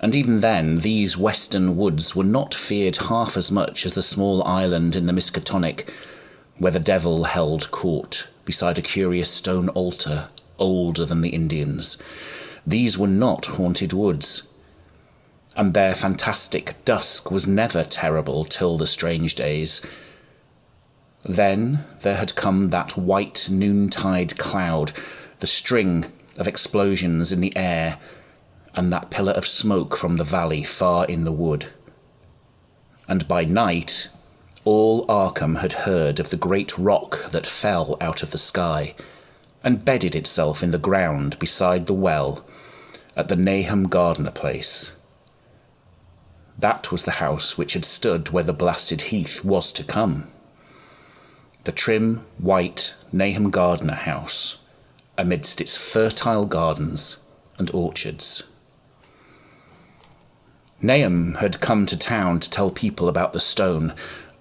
and 0.00 0.14
even 0.14 0.40
then, 0.40 0.80
these 0.80 1.16
western 1.16 1.76
woods 1.76 2.16
were 2.16 2.24
not 2.24 2.54
feared 2.54 2.96
half 2.96 3.36
as 3.36 3.50
much 3.50 3.86
as 3.86 3.94
the 3.94 4.02
small 4.02 4.42
island 4.44 4.96
in 4.96 5.06
the 5.06 5.12
Miskatonic 5.12 5.88
where 6.58 6.72
the 6.72 6.80
devil 6.80 7.24
held 7.24 7.70
court 7.70 8.28
beside 8.44 8.78
a 8.78 8.82
curious 8.82 9.30
stone 9.30 9.68
altar 9.70 10.28
older 10.58 11.04
than 11.04 11.20
the 11.20 11.30
Indians. 11.30 11.98
These 12.66 12.96
were 12.96 13.08
not 13.08 13.46
haunted 13.46 13.92
woods, 13.92 14.42
and 15.56 15.74
their 15.74 15.94
fantastic 15.94 16.76
dusk 16.84 17.30
was 17.30 17.46
never 17.46 17.84
terrible 17.84 18.44
till 18.44 18.78
the 18.78 18.86
strange 18.86 19.34
days. 19.34 19.84
Then 21.24 21.84
there 22.00 22.16
had 22.16 22.34
come 22.34 22.70
that 22.70 22.96
white 22.96 23.48
noontide 23.50 24.36
cloud, 24.38 24.92
the 25.40 25.46
string 25.46 26.12
of 26.36 26.46
explosions 26.46 27.32
in 27.32 27.40
the 27.40 27.56
air, 27.56 27.98
and 28.74 28.92
that 28.92 29.10
pillar 29.10 29.32
of 29.32 29.46
smoke 29.46 29.96
from 29.96 30.16
the 30.16 30.24
valley 30.24 30.64
far 30.64 31.06
in 31.06 31.24
the 31.24 31.32
wood. 31.32 31.68
and 33.08 33.28
by 33.28 33.44
night 33.44 34.08
all 34.64 35.06
Arkham 35.08 35.60
had 35.60 35.72
heard 35.84 36.18
of 36.18 36.30
the 36.30 36.36
great 36.36 36.76
rock 36.78 37.30
that 37.30 37.46
fell 37.46 37.96
out 38.00 38.22
of 38.22 38.30
the 38.30 38.38
sky 38.38 38.94
and 39.62 39.84
bedded 39.84 40.16
itself 40.16 40.62
in 40.62 40.70
the 40.70 40.78
ground 40.78 41.38
beside 41.38 41.86
the 41.86 41.92
well 41.94 42.44
at 43.16 43.28
the 43.28 43.36
Nahum 43.36 43.88
Gardner 43.88 44.30
place. 44.30 44.92
That 46.58 46.90
was 46.90 47.04
the 47.04 47.12
house 47.12 47.58
which 47.58 47.74
had 47.74 47.84
stood 47.84 48.30
where 48.30 48.44
the 48.44 48.52
blasted 48.52 49.02
heath 49.02 49.44
was 49.44 49.70
to 49.72 49.84
come. 49.84 50.30
The 51.64 51.72
trim, 51.72 52.26
white 52.38 52.94
Nahum 53.10 53.50
Gardner 53.50 53.94
house, 53.94 54.58
amidst 55.16 55.60
its 55.62 55.76
fertile 55.76 56.44
gardens 56.44 57.16
and 57.58 57.70
orchards. 57.70 58.42
Nahum 60.82 61.36
had 61.36 61.60
come 61.60 61.86
to 61.86 61.96
town 61.96 62.40
to 62.40 62.50
tell 62.50 62.70
people 62.70 63.08
about 63.08 63.32
the 63.32 63.40
stone 63.40 63.94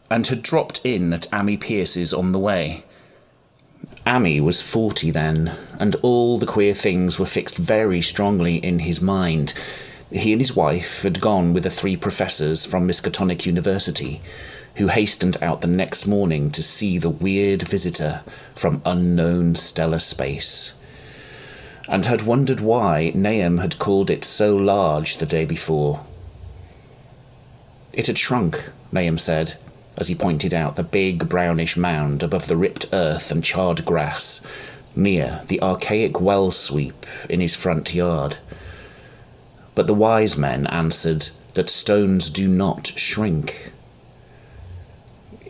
and 0.10 0.28
had 0.28 0.44
dropped 0.44 0.82
in 0.84 1.14
at 1.14 1.30
Ammi 1.32 1.58
Pierce's 1.60 2.14
on 2.14 2.34
the 2.34 2.40
way. 2.40 2.84
Ammi 4.06 4.42
was 4.42 4.62
forty 4.62 5.10
then, 5.10 5.54
and 5.80 5.96
all 6.02 6.38
the 6.38 6.46
queer 6.46 6.74
things 6.74 7.18
were 7.18 7.26
fixed 7.26 7.58
very 7.58 8.02
strongly 8.02 8.58
in 8.58 8.80
his 8.80 9.02
mind. 9.02 9.54
He 10.12 10.34
and 10.34 10.42
his 10.42 10.56
wife 10.56 11.04
had 11.04 11.22
gone 11.22 11.54
with 11.54 11.64
the 11.64 11.70
three 11.70 11.96
professors 11.96 12.66
from 12.66 12.86
Miskatonic 12.86 13.46
University, 13.46 14.22
who 14.76 14.88
hastened 14.88 15.38
out 15.42 15.62
the 15.62 15.68
next 15.68 16.08
morning 16.08 16.50
to 16.50 16.64
see 16.64 16.98
the 16.98 17.10
weird 17.10 17.62
visitor 17.62 18.22
from 18.56 18.82
unknown 18.86 19.56
stellar 19.56 20.00
space, 20.00 20.74
and 21.88 22.06
had 22.06 22.24
wondered 22.24 22.60
why 22.60 23.12
Nahum 23.14 23.60
had 23.60 23.78
called 23.78 24.10
it 24.10 24.24
so 24.24 24.56
large 24.56 25.18
the 25.18 25.26
day 25.26 25.46
before. 25.46 26.04
It 27.94 28.08
had 28.08 28.18
shrunk, 28.18 28.72
Nahum 28.92 29.20
said, 29.20 29.58
as 29.96 30.08
he 30.08 30.16
pointed 30.16 30.54
out 30.54 30.76
the 30.76 30.84
big 30.84 31.30
brownish 31.30 31.78
mound 31.78 32.24
above 32.24 32.48
the 32.48 32.58
ripped 32.58 32.88
earth 32.92 33.30
and 33.30 33.44
charred 33.44 33.86
grass, 33.86 34.42
near 34.96 35.42
the 35.48 35.62
archaic 35.62 36.20
well 36.20 36.50
sweep 36.50 37.06
in 37.30 37.40
his 37.42 37.54
front 37.54 37.94
yard. 37.94 38.38
But 39.76 39.86
the 39.86 39.94
wise 39.94 40.38
men 40.38 40.66
answered 40.68 41.30
that 41.54 41.70
stones 41.70 42.32
do 42.32 42.48
not 42.48 42.88
shrink. 42.88 43.73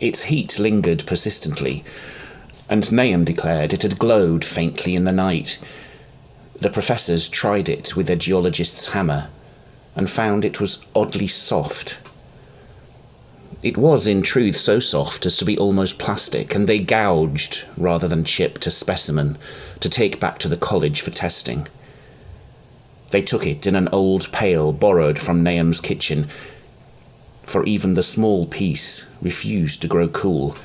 Its 0.04 0.24
heat 0.24 0.58
lingered 0.58 1.04
persistently, 1.06 1.82
and 2.68 2.92
Nahum 2.92 3.24
declared 3.24 3.72
it 3.72 3.82
had 3.82 3.98
glowed 3.98 4.44
faintly 4.44 4.94
in 4.94 5.04
the 5.04 5.12
night. 5.12 5.58
The 6.54 6.70
professors 6.70 7.28
tried 7.28 7.68
it 7.68 7.96
with 7.96 8.06
their 8.06 8.14
geologist's 8.14 8.92
hammer 8.92 9.28
and 9.96 10.08
found 10.08 10.44
it 10.44 10.60
was 10.60 10.84
oddly 10.94 11.26
soft 11.26 11.98
it 13.64 13.78
was, 13.78 14.06
in 14.06 14.20
truth, 14.20 14.58
so 14.58 14.78
soft 14.78 15.24
as 15.24 15.38
to 15.38 15.44
be 15.46 15.56
almost 15.56 15.98
plastic, 15.98 16.54
and 16.54 16.66
they 16.66 16.78
gouged 16.80 17.64
rather 17.78 18.06
than 18.06 18.22
chipped 18.22 18.66
a 18.66 18.70
specimen 18.70 19.38
to 19.80 19.88
take 19.88 20.20
back 20.20 20.38
to 20.40 20.48
the 20.48 20.58
college 20.58 21.00
for 21.00 21.10
testing. 21.10 21.66
They 23.08 23.22
took 23.22 23.46
it 23.46 23.66
in 23.66 23.74
an 23.74 23.88
old 23.88 24.30
pail 24.32 24.70
borrowed 24.70 25.18
from 25.18 25.42
Nahum's 25.42 25.80
kitchen, 25.80 26.26
for 27.44 27.64
even 27.64 27.94
the 27.94 28.02
small 28.02 28.46
piece 28.46 29.08
refused 29.20 29.82
to 29.82 29.88
grow 29.88 30.08
cool. 30.08 30.56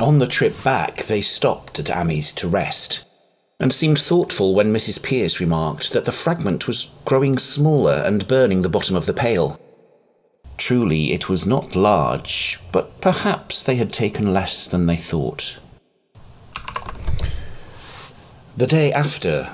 On 0.00 0.18
the 0.18 0.26
trip 0.26 0.62
back, 0.64 1.04
they 1.04 1.20
stopped 1.20 1.78
at 1.78 1.90
Ammi's 1.90 2.32
to 2.32 2.48
rest, 2.48 3.04
and 3.60 3.72
seemed 3.72 3.98
thoughtful 3.98 4.54
when 4.54 4.72
Mrs. 4.72 5.02
Pierce 5.02 5.40
remarked 5.40 5.92
that 5.92 6.04
the 6.04 6.12
fragment 6.12 6.66
was 6.66 6.90
growing 7.04 7.38
smaller 7.38 8.02
and 8.04 8.26
burning 8.26 8.62
the 8.62 8.68
bottom 8.68 8.96
of 8.96 9.06
the 9.06 9.14
pail. 9.14 9.60
Truly, 10.56 11.12
it 11.12 11.28
was 11.28 11.46
not 11.46 11.76
large, 11.76 12.60
but 12.72 13.00
perhaps 13.00 13.62
they 13.62 13.76
had 13.76 13.92
taken 13.92 14.32
less 14.32 14.66
than 14.66 14.86
they 14.86 14.96
thought. 14.96 15.58
The 18.56 18.66
day 18.66 18.92
after. 18.92 19.50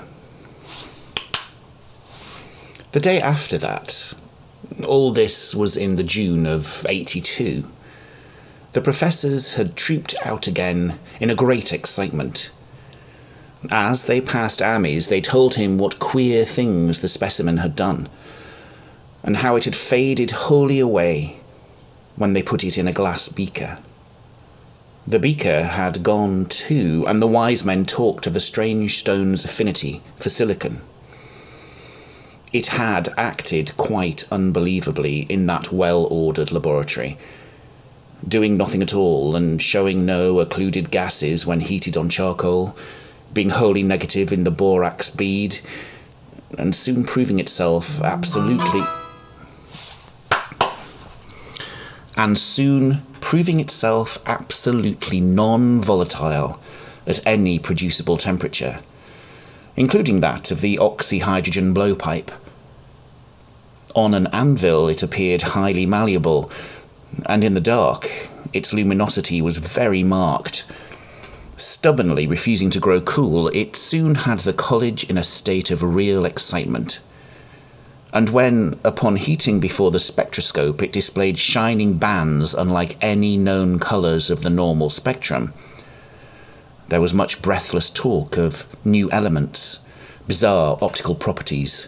The 2.91 2.99
day 2.99 3.19
after 3.19 3.57
that, 3.57 4.13
all 4.85 5.11
this 5.11 5.53
was 5.55 5.77
in 5.77 5.95
the 5.95 6.03
June 6.03 6.45
of 6.45 6.85
82. 6.87 7.69
The 8.73 8.81
professors 8.81 9.55
had 9.55 9.75
trooped 9.75 10.15
out 10.23 10.47
again 10.47 10.99
in 11.19 11.29
a 11.29 11.35
great 11.35 11.73
excitement. 11.73 12.51
As 13.69 14.05
they 14.05 14.21
passed 14.21 14.61
Ammi's, 14.61 15.07
they 15.07 15.21
told 15.21 15.55
him 15.55 15.77
what 15.77 15.99
queer 15.99 16.45
things 16.45 17.01
the 17.01 17.07
specimen 17.07 17.57
had 17.57 17.75
done 17.75 18.07
and 19.23 19.37
how 19.37 19.55
it 19.55 19.65
had 19.65 19.75
faded 19.75 20.31
wholly 20.31 20.79
away 20.79 21.39
when 22.15 22.33
they 22.33 22.41
put 22.41 22.63
it 22.63 22.77
in 22.77 22.87
a 22.87 22.93
glass 22.93 23.29
beaker. 23.29 23.77
The 25.07 25.19
beaker 25.19 25.63
had 25.63 26.03
gone 26.03 26.45
too, 26.45 27.05
and 27.07 27.21
the 27.21 27.27
wise 27.27 27.63
men 27.65 27.85
talked 27.85 28.27
of 28.27 28.33
the 28.33 28.39
strange 28.39 28.99
stone's 28.99 29.43
affinity 29.43 30.01
for 30.17 30.29
silicon. 30.29 30.81
It 32.53 32.67
had 32.67 33.13
acted 33.17 33.75
quite 33.77 34.27
unbelievably 34.29 35.21
in 35.29 35.45
that 35.45 35.71
well 35.71 36.05
ordered 36.05 36.51
laboratory, 36.51 37.17
doing 38.27 38.57
nothing 38.57 38.81
at 38.81 38.93
all 38.93 39.35
and 39.35 39.61
showing 39.61 40.05
no 40.05 40.39
occluded 40.41 40.91
gases 40.91 41.45
when 41.45 41.61
heated 41.61 41.95
on 41.95 42.09
charcoal, 42.09 42.75
being 43.33 43.51
wholly 43.51 43.83
negative 43.83 44.33
in 44.33 44.43
the 44.43 44.51
borax 44.51 45.09
bead, 45.09 45.59
and 46.57 46.75
soon 46.75 47.05
proving 47.05 47.39
itself 47.39 48.01
absolutely 48.01 48.83
and 52.17 52.37
soon 52.37 53.01
proving 53.21 53.59
itself 53.59 54.19
absolutely 54.27 55.21
non 55.21 55.79
volatile 55.79 56.59
at 57.07 57.25
any 57.25 57.57
producible 57.57 58.17
temperature, 58.17 58.79
including 59.75 60.19
that 60.19 60.51
of 60.51 60.61
the 60.61 60.77
oxyhydrogen 60.77 61.73
blowpipe. 61.73 62.31
On 63.95 64.13
an 64.13 64.27
anvil, 64.27 64.87
it 64.87 65.03
appeared 65.03 65.41
highly 65.41 65.85
malleable, 65.85 66.51
and 67.25 67.43
in 67.43 67.53
the 67.53 67.61
dark, 67.61 68.09
its 68.53 68.73
luminosity 68.73 69.41
was 69.41 69.57
very 69.57 70.03
marked. 70.03 70.65
Stubbornly 71.57 72.27
refusing 72.27 72.69
to 72.71 72.79
grow 72.79 73.01
cool, 73.01 73.49
it 73.49 73.75
soon 73.75 74.15
had 74.15 74.39
the 74.39 74.53
college 74.53 75.09
in 75.09 75.17
a 75.17 75.23
state 75.23 75.71
of 75.71 75.83
real 75.83 76.25
excitement 76.25 76.99
and 78.13 78.29
when, 78.29 78.77
upon 78.83 79.15
heating 79.15 79.59
before 79.59 79.89
the 79.91 79.99
spectroscope, 79.99 80.81
it 80.81 80.91
displayed 80.91 81.37
shining 81.37 81.97
bands 81.97 82.53
unlike 82.53 82.97
any 83.01 83.37
known 83.37 83.79
colours 83.79 84.29
of 84.29 84.41
the 84.41 84.49
normal 84.49 84.89
spectrum, 84.89 85.53
there 86.89 86.99
was 86.99 87.13
much 87.13 87.41
breathless 87.41 87.89
talk 87.89 88.37
of 88.37 88.67
new 88.85 89.09
elements, 89.11 89.79
bizarre 90.27 90.77
optical 90.81 91.15
properties, 91.15 91.87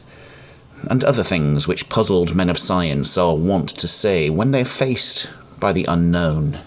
and 0.90 1.04
other 1.04 1.24
things 1.24 1.68
which 1.68 1.90
puzzled 1.90 2.36
men 2.36 2.50
of 2.50 2.58
science 2.58 3.18
are 3.18 3.36
wont 3.36 3.70
to 3.70 3.88
say 3.88 4.30
when 4.30 4.52
they 4.52 4.62
are 4.62 4.66
faced 4.66 5.30
by 5.60 5.72
the 5.72 5.86
unknown. 5.86 6.60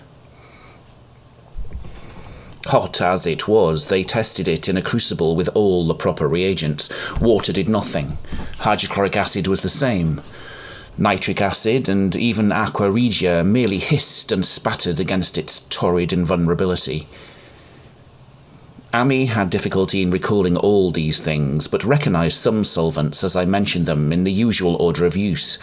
Hot 2.67 3.01
as 3.01 3.27
it 3.27 3.47
was, 3.47 3.87
they 3.87 4.03
tested 4.03 4.49
it 4.49 4.69
in 4.69 4.77
a 4.77 4.83
crucible 4.83 5.37
with 5.37 5.49
all 5.55 5.87
the 5.87 5.95
proper 5.95 6.27
reagents. 6.27 6.91
Water 7.21 7.53
did 7.53 7.69
nothing. 7.69 8.19
Hydrochloric 8.59 9.17
acid 9.17 9.47
was 9.47 9.61
the 9.61 9.69
same. 9.69 10.21
Nitric 10.99 11.41
acid 11.41 11.89
and 11.89 12.17
even 12.17 12.51
aqua 12.51 12.91
regia 12.91 13.45
merely 13.45 13.79
hissed 13.79 14.33
and 14.33 14.45
spattered 14.45 14.99
against 14.99 15.39
its 15.39 15.61
torrid 15.69 16.13
invulnerability. 16.13 17.07
Ammi 18.97 19.27
had 19.27 19.51
difficulty 19.51 20.01
in 20.01 20.11
recalling 20.11 20.57
all 20.57 20.91
these 20.91 21.21
things, 21.21 21.67
but 21.67 21.85
recognized 21.85 22.39
some 22.39 22.65
solvents 22.65 23.23
as 23.23 23.37
I 23.37 23.45
mentioned 23.45 23.85
them 23.85 24.11
in 24.11 24.25
the 24.25 24.33
usual 24.33 24.75
order 24.77 25.05
of 25.05 25.19
use. 25.19 25.59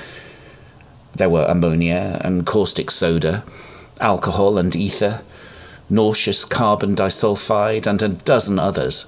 There 1.13 1.31
were 1.31 1.45
ammonia 1.45 2.21
and 2.23 2.45
caustic 2.45 2.91
soda, 2.91 3.43
alcohol 3.99 4.59
and 4.59 4.75
ether, 4.75 5.23
nauseous 5.89 6.45
carbon 6.45 6.93
disulfide, 6.93 7.87
and 7.87 8.03
a 8.03 8.09
dozen 8.09 8.59
others. 8.59 9.07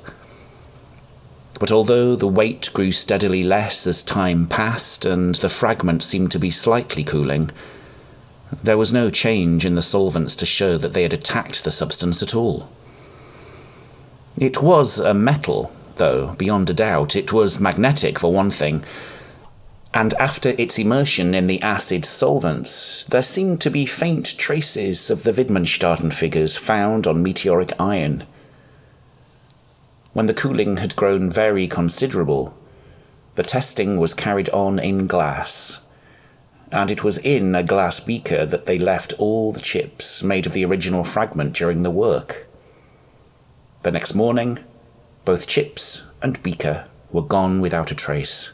But 1.59 1.71
although 1.71 2.15
the 2.15 2.27
weight 2.27 2.71
grew 2.73 2.91
steadily 2.91 3.43
less 3.43 3.85
as 3.85 4.01
time 4.01 4.47
passed 4.47 5.05
and 5.05 5.35
the 5.35 5.49
fragment 5.49 6.01
seemed 6.01 6.31
to 6.31 6.39
be 6.39 6.49
slightly 6.49 7.03
cooling, 7.03 7.51
there 8.63 8.79
was 8.79 8.91
no 8.91 9.11
change 9.11 9.67
in 9.67 9.75
the 9.75 9.83
solvents 9.83 10.35
to 10.37 10.47
show 10.47 10.79
that 10.79 10.93
they 10.93 11.03
had 11.03 11.13
attacked 11.13 11.63
the 11.63 11.69
substance 11.69 12.23
at 12.23 12.33
all. 12.33 12.71
It 14.37 14.61
was 14.61 14.99
a 14.99 15.13
metal, 15.13 15.71
though, 15.95 16.33
beyond 16.33 16.69
a 16.69 16.73
doubt. 16.73 17.15
It 17.15 17.31
was 17.31 17.59
magnetic, 17.59 18.19
for 18.19 18.33
one 18.33 18.51
thing, 18.51 18.83
and 19.93 20.13
after 20.15 20.49
its 20.57 20.77
immersion 20.77 21.33
in 21.33 21.47
the 21.47 21.61
acid 21.61 22.03
solvents, 22.03 23.05
there 23.05 23.23
seemed 23.23 23.61
to 23.61 23.71
be 23.71 23.85
faint 23.85 24.37
traces 24.37 25.09
of 25.09 25.23
the 25.23 25.31
Widmanstätten 25.31 26.11
figures 26.11 26.57
found 26.57 27.07
on 27.07 27.23
meteoric 27.23 27.71
iron. 27.79 28.25
When 30.11 30.25
the 30.25 30.33
cooling 30.33 30.77
had 30.77 30.97
grown 30.97 31.31
very 31.31 31.65
considerable, 31.69 32.57
the 33.35 33.43
testing 33.43 33.97
was 33.97 34.13
carried 34.13 34.49
on 34.49 34.79
in 34.79 35.07
glass, 35.07 35.79
and 36.73 36.91
it 36.91 37.05
was 37.05 37.17
in 37.19 37.55
a 37.55 37.63
glass 37.63 38.01
beaker 38.01 38.45
that 38.45 38.65
they 38.65 38.77
left 38.77 39.13
all 39.17 39.53
the 39.53 39.61
chips 39.61 40.23
made 40.23 40.45
of 40.45 40.51
the 40.51 40.65
original 40.65 41.05
fragment 41.05 41.53
during 41.53 41.83
the 41.83 41.89
work. 41.89 42.47
The 43.85 43.91
next 43.91 44.15
morning, 44.15 44.63
both 45.25 45.45
chips 45.45 46.05
and 46.19 46.41
beaker 46.41 46.87
were 47.11 47.21
gone 47.21 47.61
without 47.61 47.91
a 47.91 47.95
trace, 47.95 48.51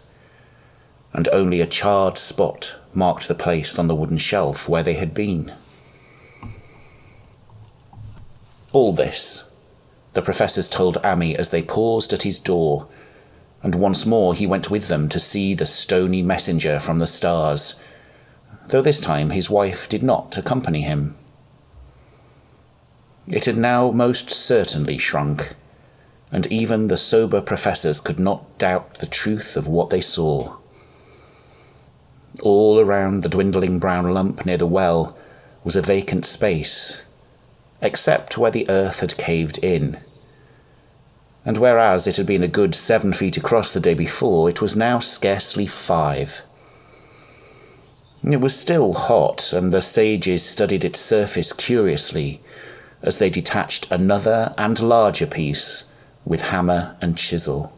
and 1.14 1.30
only 1.30 1.62
a 1.62 1.66
charred 1.66 2.18
spot 2.18 2.76
marked 2.94 3.30
the 3.30 3.34
place 3.34 3.80
on 3.80 3.88
the 3.88 3.96
wooden 3.96 4.18
shelf 4.18 4.68
where 4.68 4.84
they 4.84 4.96
had 4.96 5.14
been. 5.14 5.54
All 8.74 8.92
this, 8.92 9.46
the 10.16 10.22
professors 10.22 10.68
told 10.68 10.98
Ammi 11.02 11.34
as 11.38 11.50
they 11.50 11.64
paused 11.64 12.12
at 12.12 12.24
his 12.24 12.38
door, 12.38 12.90
and 13.64 13.76
once 13.76 14.06
more 14.06 14.34
he 14.34 14.46
went 14.46 14.70
with 14.70 14.90
them 14.90 15.08
to 15.08 15.18
see 15.18 15.54
the 15.54 15.66
stony 15.66 16.22
messenger 16.22 16.78
from 16.78 17.00
the 17.00 17.08
stars, 17.08 17.80
though 18.68 18.82
this 18.82 19.00
time 19.00 19.30
his 19.30 19.50
wife 19.50 19.88
did 19.88 20.04
not 20.04 20.38
accompany 20.38 20.82
him. 20.82 21.16
It 23.28 23.46
had 23.46 23.58
now 23.58 23.92
most 23.92 24.30
certainly 24.30 24.98
shrunk, 24.98 25.54
and 26.32 26.48
even 26.48 26.88
the 26.88 26.98
sober 26.98 27.42
professors 27.42 28.02
could 28.02 28.20
not 28.20 28.58
doubt 28.58 28.96
the 28.96 29.06
truth 29.06 29.56
of 29.56 29.68
what 29.68 29.90
they 29.90 30.02
saw. 30.02 30.56
All 32.42 32.80
around 32.80 33.22
the 33.22 33.30
dwindling 33.30 33.78
brown 33.78 34.12
lump 34.14 34.46
near 34.46 34.58
the 34.58 34.66
well 34.66 35.16
was 35.64 35.76
a 35.76 35.82
vacant 35.82 36.26
space, 36.26 37.04
except 37.82 38.38
where 38.38 38.52
the 38.52 38.70
earth 38.70 39.02
had 39.02 39.18
caved 39.18 39.60
in. 39.60 40.00
And 41.46 41.58
whereas 41.58 42.08
it 42.08 42.18
had 42.18 42.26
been 42.26 42.44
a 42.44 42.48
good 42.48 42.74
seven 42.74 43.14
feet 43.14 43.38
across 43.38 43.72
the 43.72 43.80
day 43.80 43.94
before, 43.94 44.50
it 44.50 44.62
was 44.62 44.76
now 44.76 45.00
scarcely 45.00 45.68
five. 45.68 46.42
It 48.24 48.40
was 48.40 48.58
still 48.58 48.94
hot, 48.94 49.52
and 49.52 49.72
the 49.72 49.82
sages 49.82 50.44
studied 50.44 50.86
its 50.86 51.00
surface 51.00 51.54
curiously 51.54 52.42
as 53.02 53.18
they 53.18 53.30
detached 53.30 53.92
another 53.92 54.54
and 54.58 54.80
larger 54.80 55.28
piece 55.28 55.94
with 56.26 56.42
hammer 56.42 56.96
and 57.02 57.18
chisel. 57.18 57.76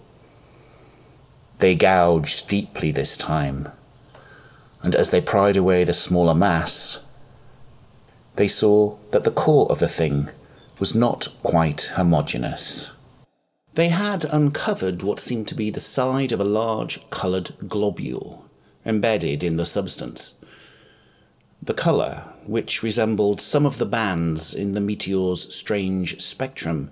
They 1.60 1.76
gouged 1.76 2.48
deeply 2.48 2.92
this 2.92 3.16
time, 3.16 3.70
and 4.82 4.96
as 4.96 5.12
they 5.12 5.22
pried 5.22 5.56
away 5.56 5.84
the 5.84 5.94
smaller 5.94 6.36
mass, 6.36 7.04
they 8.36 8.48
saw 8.48 8.98
that 9.12 9.24
the 9.24 9.32
core 9.32 9.68
of 9.72 9.80
the 9.80 9.88
thing 9.88 10.30
was 10.80 10.96
not 10.96 11.28
quite 11.44 11.92
homogeneous. 11.96 12.92
They 13.76 13.90
had 13.90 14.26
uncovered 14.26 15.04
what 15.04 15.20
seemed 15.20 15.48
to 15.48 15.56
be 15.56 15.70
the 15.70 15.80
side 15.80 16.32
of 16.32 16.40
a 16.40 16.44
large 16.44 17.10
coloured 17.10 17.52
globule 17.68 18.46
embedded 18.86 19.44
in 19.44 19.58
the 19.58 19.66
substance. 19.66 20.36
The 21.66 21.74
colour, 21.74 22.26
which 22.46 22.84
resembled 22.84 23.40
some 23.40 23.66
of 23.66 23.78
the 23.78 23.86
bands 23.86 24.54
in 24.54 24.74
the 24.74 24.82
meteor's 24.82 25.56
strange 25.56 26.20
spectrum, 26.20 26.92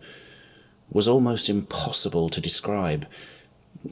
was 0.90 1.10
almost 1.10 1.50
impossible 1.50 2.30
to 2.30 2.40
describe, 2.40 3.06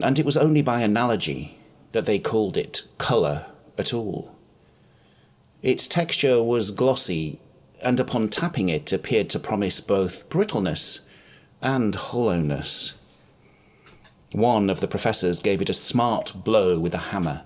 and 0.00 0.18
it 0.18 0.24
was 0.24 0.38
only 0.38 0.62
by 0.62 0.80
analogy 0.80 1.58
that 1.92 2.06
they 2.06 2.18
called 2.18 2.56
it 2.56 2.88
colour 2.96 3.52
at 3.76 3.92
all. 3.92 4.34
Its 5.62 5.86
texture 5.86 6.42
was 6.42 6.70
glossy, 6.70 7.40
and 7.82 8.00
upon 8.00 8.30
tapping 8.30 8.70
it 8.70 8.90
appeared 8.90 9.28
to 9.30 9.38
promise 9.38 9.82
both 9.82 10.30
brittleness 10.30 11.00
and 11.60 11.94
hollowness. 11.94 12.94
One 14.32 14.70
of 14.70 14.80
the 14.80 14.88
professors 14.88 15.40
gave 15.40 15.60
it 15.60 15.68
a 15.68 15.74
smart 15.74 16.32
blow 16.42 16.78
with 16.78 16.94
a 16.94 17.10
hammer, 17.12 17.42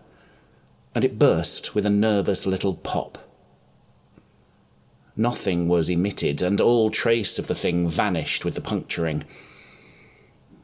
and 0.94 1.04
it 1.04 1.18
burst 1.18 1.74
with 1.74 1.84
a 1.84 1.90
nervous 1.90 2.46
little 2.46 2.74
pop. 2.74 3.18
Nothing 5.16 5.68
was 5.68 5.88
emitted, 5.88 6.42
and 6.42 6.60
all 6.60 6.90
trace 6.90 7.38
of 7.38 7.46
the 7.46 7.54
thing 7.54 7.88
vanished 7.88 8.44
with 8.44 8.54
the 8.54 8.60
puncturing. 8.60 9.24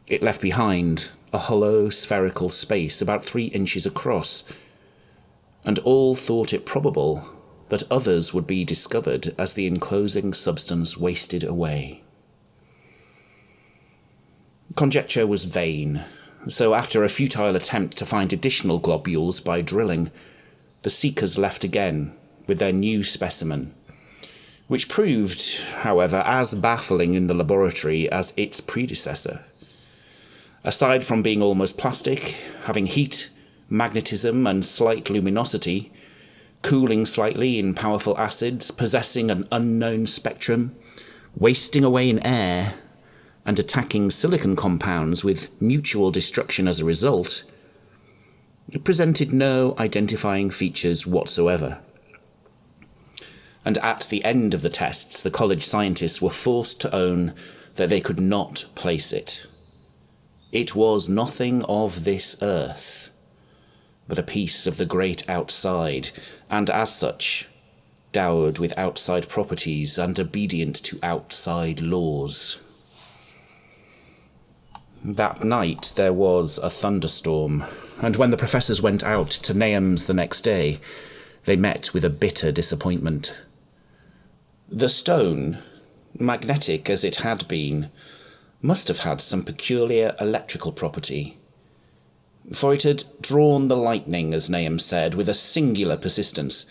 It 0.07 0.23
left 0.23 0.41
behind 0.41 1.11
a 1.33 1.39
hollow 1.39 1.89
spherical 1.89 2.51
space 2.51 3.01
about 3.01 3.25
three 3.25 3.47
inches 3.47 3.87
across, 3.87 4.45
and 5.65 5.79
all 5.81 6.17
thought 6.17 6.53
it 6.53 6.67
probable 6.67 7.25
that 7.69 7.91
others 7.91 8.35
would 8.35 8.47
be 8.47 8.65
discovered 8.65 9.35
as 9.39 9.55
the 9.55 9.67
enclosing 9.67 10.35
substance 10.35 10.97
wasted 10.97 11.45
away. 11.45 12.03
Conjecture 14.75 15.27
was 15.27 15.45
vain, 15.45 16.05
so 16.49 16.75
after 16.75 17.05
a 17.05 17.09
futile 17.09 17.57
attempt 17.57 17.97
to 17.99 18.07
find 18.07 18.33
additional 18.33 18.79
globules 18.79 19.41
by 19.41 19.61
drilling, 19.61 20.11
the 20.83 20.91
seekers 20.91 21.37
left 21.37 21.65
again 21.65 22.17
with 22.47 22.59
their 22.59 22.73
new 22.73 23.03
specimen 23.03 23.75
which 24.71 24.89
proved, 24.89 25.63
however, 25.79 26.19
as 26.19 26.55
baffling 26.55 27.15
in 27.15 27.27
the 27.27 27.35
laboratory 27.35 28.09
as 28.09 28.33
its 28.37 28.61
predecessor. 28.61 29.45
Aside 30.63 31.05
from 31.05 31.25
being 31.25 31.43
almost 31.43 31.77
plastic, 31.77 32.37
having 32.67 32.87
heat, 32.87 33.31
magnetism, 33.69 34.47
and 34.47 34.65
slight 34.65 35.11
luminosity, 35.11 35.91
cooling 36.63 37.05
slightly 37.05 37.59
in 37.59 37.75
powerful 37.75 38.17
acids, 38.17 38.71
possessing 38.71 39.29
an 39.29 39.49
unknown 39.51 40.07
spectrum, 40.07 40.77
wasting 41.35 41.83
away 41.83 42.09
in 42.09 42.21
air, 42.21 42.75
and 43.45 43.59
attacking 43.59 44.11
silicon 44.11 44.57
compounds 44.57 45.25
with 45.25 45.51
mutual 45.61 46.11
destruction 46.11 46.69
as 46.69 46.81
a 46.81 46.85
result, 46.85 47.45
it 48.69 48.85
presented 48.85 49.33
no 49.33 49.75
identifying 49.79 50.51
features 50.51 51.07
whatsoever 51.07 51.81
and 53.65 53.79
at 53.79 54.09
the 54.11 54.25
end 54.25 54.55
of 54.55 54.63
the 54.63 54.71
tests, 54.71 55.23
the 55.23 55.31
college 55.31 55.63
scientists 55.63 56.23
were 56.23 56.31
forced 56.31 56.81
to 56.81 56.95
own 56.95 57.35
that 57.77 57.89
they 57.89 58.01
could 58.01 58.19
not 58.19 58.67
place 58.75 59.13
it. 59.13 59.47
It 60.51 60.75
was 60.75 61.09
nothing 61.09 61.63
of 61.65 62.05
this 62.05 62.37
earth, 62.43 63.11
but 64.09 64.19
a 64.19 64.25
piece 64.25 64.67
of 64.67 64.77
the 64.77 64.87
great 64.87 65.29
outside, 65.29 66.11
and 66.49 66.69
as 66.71 66.93
such, 66.93 67.49
dowered 68.13 68.59
with 68.59 68.77
outside 68.77 69.29
properties 69.29 69.99
and 69.99 70.19
obedient 70.19 70.77
to 70.85 70.99
outside 71.03 71.81
laws. 71.81 72.59
That 75.03 75.43
night 75.43 75.95
there 75.97 76.13
was 76.13 76.59
a 76.59 76.69
thunderstorm, 76.69 77.65
and 78.03 78.17
when 78.17 78.31
the 78.31 78.37
professors 78.37 78.83
went 78.83 79.03
out 79.03 79.31
to 79.31 79.55
Nahum's 79.55 80.05
the 80.05 80.13
next 80.13 80.43
day, 80.43 80.79
they 81.47 81.57
met 81.57 81.95
with 81.95 82.05
a 82.05 82.11
bitter 82.11 82.53
disappointment. 82.53 83.35
The 84.69 84.91
stone, 84.91 85.59
magnetic 86.19 86.91
as 86.91 87.03
it 87.03 87.17
had 87.17 87.49
been, 87.49 87.89
must 88.61 88.89
have 88.89 89.01
had 89.01 89.23
some 89.23 89.43
peculiar 89.43 90.15
electrical 90.21 90.71
property. 90.71 91.39
For 92.53 92.75
it 92.75 92.83
had 92.83 93.05
drawn 93.23 93.69
the 93.69 93.79
lightning, 93.79 94.35
as 94.35 94.51
Nahum 94.51 94.79
said, 94.79 95.15
with 95.15 95.31
a 95.31 95.35
singular 95.35 95.97
persistence. 95.97 96.67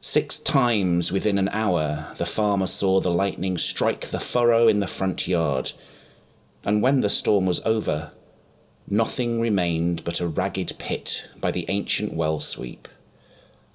Six 0.00 0.40
times 0.40 1.12
within 1.12 1.38
an 1.38 1.48
hour 1.50 2.12
the 2.16 2.26
farmer 2.26 2.66
saw 2.66 3.00
the 3.00 3.10
lightning 3.10 3.56
strike 3.56 4.08
the 4.08 4.18
furrow 4.18 4.66
in 4.66 4.80
the 4.80 4.86
front 4.88 5.28
yard, 5.28 5.72
and 6.66 6.82
when 6.82 7.00
the 7.00 7.08
storm 7.08 7.46
was 7.46 7.64
over, 7.64 8.12
nothing 8.86 9.40
remained 9.40 10.04
but 10.04 10.20
a 10.20 10.28
ragged 10.28 10.74
pit 10.78 11.26
by 11.40 11.50
the 11.50 11.64
ancient 11.68 12.12
well 12.12 12.40
sweep, 12.40 12.86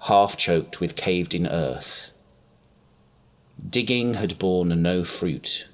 half 0.02 0.38
choked 0.38 0.80
with 0.80 0.96
caved 0.96 1.34
in 1.34 1.48
earth 1.48 2.12
Digging 3.70 4.16
had 4.16 4.40
borne 4.40 4.82
no 4.82 5.04
fruit, 5.04 5.68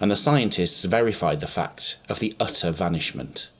and 0.00 0.10
the 0.10 0.16
scientists 0.16 0.82
verified 0.82 1.40
the 1.40 1.46
fact 1.46 1.98
of 2.08 2.18
the 2.18 2.34
utter 2.40 2.72
vanishment. 2.72 3.50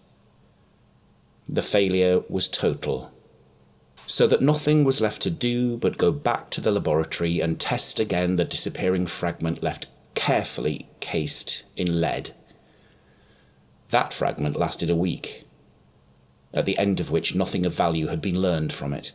The 1.49 1.63
failure 1.63 2.25
was 2.29 2.49
total, 2.49 3.13
so 4.09 4.27
that 4.27 4.43
nothing 4.43 4.83
was 4.83 5.01
left 5.01 5.23
to 5.23 5.31
do 5.31 5.77
but 5.77 5.99
go 5.99 6.11
back 6.11 6.51
to 6.51 6.61
the 6.61 6.73
laboratory 6.73 7.41
and 7.41 7.61
test 7.61 8.01
again 8.01 8.37
the 8.37 8.45
disappearing 8.45 9.07
fragment 9.07 9.63
left 9.63 9.87
carefully 10.15 10.89
cased 10.99 11.63
in 11.77 12.01
lead. 12.01 12.35
That 13.91 14.13
fragment 14.13 14.57
lasted 14.57 14.91
a 14.91 14.97
week, 14.97 15.45
at 16.53 16.65
the 16.65 16.79
end 16.79 17.01
of 17.01 17.11
which 17.11 17.35
nothing 17.35 17.67
of 17.67 17.75
value 17.75 18.07
had 18.07 18.21
been 18.21 18.41
learned 18.41 18.73
from 18.73 18.93
it. 18.93 19.13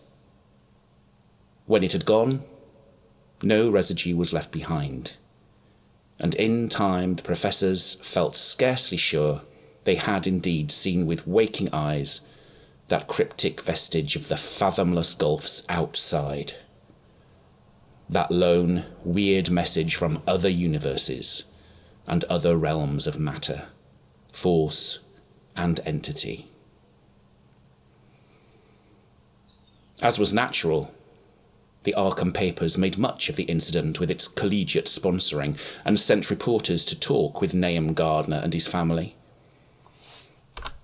When 1.65 1.83
it 1.83 1.93
had 1.93 2.05
gone, 2.05 2.43
no 3.41 3.69
residue 3.69 4.15
was 4.15 4.33
left 4.33 4.51
behind. 4.51 5.13
And 6.19 6.35
in 6.35 6.67
time, 6.67 7.15
the 7.15 7.23
professors 7.23 7.93
felt 7.95 8.35
scarcely 8.35 8.97
sure 8.97 9.41
they 9.85 9.95
had 9.95 10.27
indeed 10.27 10.71
seen 10.71 11.05
with 11.05 11.27
waking 11.27 11.69
eyes 11.71 12.21
that 12.89 13.07
cryptic 13.07 13.61
vestige 13.61 14.15
of 14.15 14.27
the 14.27 14.35
fathomless 14.35 15.13
gulfs 15.13 15.63
outside. 15.69 16.53
That 18.09 18.31
lone, 18.31 18.85
weird 19.03 19.49
message 19.49 19.95
from 19.95 20.23
other 20.27 20.49
universes 20.49 21.45
and 22.07 22.23
other 22.25 22.57
realms 22.57 23.05
of 23.07 23.19
matter, 23.19 23.67
force, 24.31 24.99
and 25.55 25.79
entity. 25.85 26.49
As 30.01 30.17
was 30.17 30.33
natural, 30.33 30.93
the 31.83 31.93
Arkham 31.97 32.33
papers 32.33 32.77
made 32.77 32.97
much 32.97 33.29
of 33.29 33.35
the 33.35 33.43
incident 33.43 33.99
with 33.99 34.09
its 34.09 34.27
collegiate 34.27 34.85
sponsoring 34.85 35.57
and 35.83 35.99
sent 35.99 36.29
reporters 36.29 36.85
to 36.85 36.99
talk 36.99 37.41
with 37.41 37.53
Nahum 37.53 37.93
Gardner 37.93 38.39
and 38.43 38.53
his 38.53 38.67
family. 38.67 39.15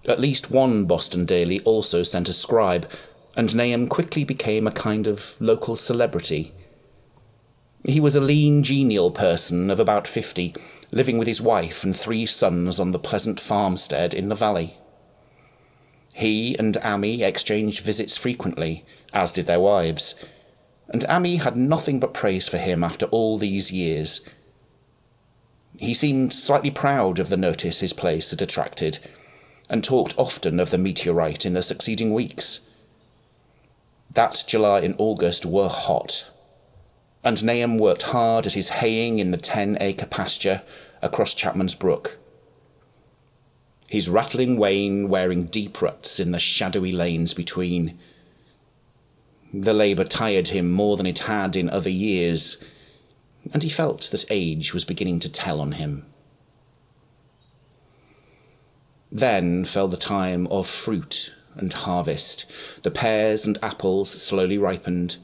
At 0.05 0.19
least 0.19 0.51
one 0.51 0.85
Boston 0.85 1.25
daily 1.25 1.61
also 1.61 2.03
sent 2.03 2.29
a 2.29 2.33
scribe, 2.33 2.89
and 3.35 3.55
Nahum 3.55 3.87
quickly 3.87 4.23
became 4.23 4.67
a 4.67 4.71
kind 4.71 5.07
of 5.07 5.35
local 5.39 5.75
celebrity. 5.75 6.53
He 7.87 7.99
was 7.99 8.15
a 8.15 8.19
lean, 8.19 8.63
genial 8.63 9.11
person 9.11 9.69
of 9.69 9.79
about 9.79 10.07
fifty, 10.07 10.55
living 10.91 11.19
with 11.19 11.27
his 11.27 11.41
wife 11.41 11.83
and 11.83 11.95
three 11.95 12.25
sons 12.25 12.79
on 12.79 12.91
the 12.91 12.99
pleasant 12.99 13.39
farmstead 13.39 14.13
in 14.13 14.29
the 14.29 14.35
valley. 14.35 14.77
He 16.15 16.57
and 16.57 16.75
Ammi 16.77 17.21
exchanged 17.21 17.81
visits 17.81 18.17
frequently, 18.17 18.85
as 19.13 19.33
did 19.33 19.45
their 19.45 19.59
wives, 19.59 20.15
and 20.89 21.03
Ammi 21.07 21.41
had 21.41 21.57
nothing 21.57 21.99
but 21.99 22.13
praise 22.13 22.47
for 22.47 22.57
him 22.57 22.83
after 22.83 23.05
all 23.07 23.37
these 23.37 23.71
years. 23.71 24.21
He 25.77 25.93
seemed 25.93 26.33
slightly 26.33 26.71
proud 26.71 27.19
of 27.19 27.29
the 27.29 27.37
notice 27.37 27.81
his 27.81 27.93
place 27.93 28.31
had 28.31 28.41
attracted, 28.41 28.97
and 29.69 29.83
talked 29.83 30.17
often 30.17 30.59
of 30.59 30.71
the 30.71 30.77
meteorite 30.77 31.45
in 31.45 31.53
the 31.53 31.61
succeeding 31.61 32.13
weeks. 32.13 32.61
That 34.11 34.43
July 34.47 34.79
and 34.79 34.95
August 34.97 35.45
were 35.45 35.69
hot, 35.69 36.31
and 37.25 37.43
Nahum 37.43 37.79
worked 37.79 38.03
hard 38.03 38.45
at 38.45 38.53
his 38.53 38.69
haying 38.69 39.17
in 39.17 39.31
the 39.31 39.37
ten 39.37 39.77
acre 39.81 40.05
pasture 40.05 40.61
across 41.01 41.33
Chapman's 41.33 41.73
Brook. 41.73 42.19
His 43.89 44.07
rattling 44.07 44.57
wain 44.57 45.09
wearing 45.09 45.45
deep 45.45 45.81
ruts 45.81 46.19
in 46.19 46.31
the 46.31 46.39
shadowy 46.39 46.91
lanes 46.91 47.33
between. 47.33 47.97
The 49.51 49.73
labour 49.73 50.03
tired 50.03 50.49
him 50.49 50.71
more 50.71 50.97
than 50.97 51.07
it 51.07 51.19
had 51.19 51.55
in 51.55 51.67
other 51.69 51.89
years, 51.89 52.57
and 53.51 53.63
he 53.63 53.69
felt 53.69 54.09
that 54.11 54.25
age 54.29 54.73
was 54.73 54.85
beginning 54.85 55.19
to 55.21 55.29
tell 55.29 55.59
on 55.59 55.73
him. 55.73 56.05
Then 59.11 59.65
fell 59.65 59.87
the 59.87 59.97
time 59.97 60.45
of 60.47 60.67
fruit 60.67 61.33
and 61.55 61.73
harvest. 61.73 62.45
The 62.83 62.91
pears 62.91 63.47
and 63.47 63.57
apples 63.63 64.09
slowly 64.09 64.57
ripened, 64.57 65.17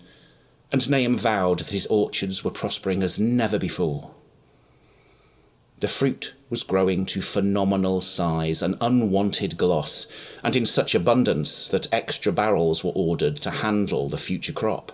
and 0.72 0.90
Nahum 0.90 1.18
vowed 1.18 1.60
that 1.60 1.72
his 1.72 1.88
orchards 1.88 2.44
were 2.44 2.52
prospering 2.52 3.04
as 3.04 3.20
never 3.20 3.60
before. 3.60 4.12
The 5.80 5.88
fruit 5.88 6.36
was 6.50 6.64
growing 6.64 7.08
to 7.08 7.22
phenomenal 7.22 8.02
size 8.02 8.62
and 8.62 8.78
unwanted 8.80 9.58
gloss, 9.58 10.06
and 10.44 10.56
in 10.56 10.66
such 10.66 10.94
abundance 10.94 11.68
that 11.70 11.92
extra 11.92 12.32
barrels 12.32 12.84
were 12.84 12.92
ordered 12.94 13.38
to 13.38 13.50
handle 13.50 14.08
the 14.08 14.18
future 14.18 14.54
crop. 14.54 14.92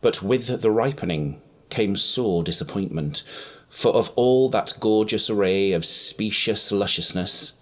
But 0.00 0.22
with 0.22 0.62
the 0.62 0.70
ripening 0.70 1.40
came 1.68 1.96
sore 1.96 2.42
disappointment, 2.42 3.22
for 3.68 3.92
of 3.92 4.12
all 4.16 4.48
that 4.50 4.74
gorgeous 4.80 5.28
array 5.28 5.72
of 5.72 5.84
specious 5.84 6.72
lusciousness, 6.72 7.52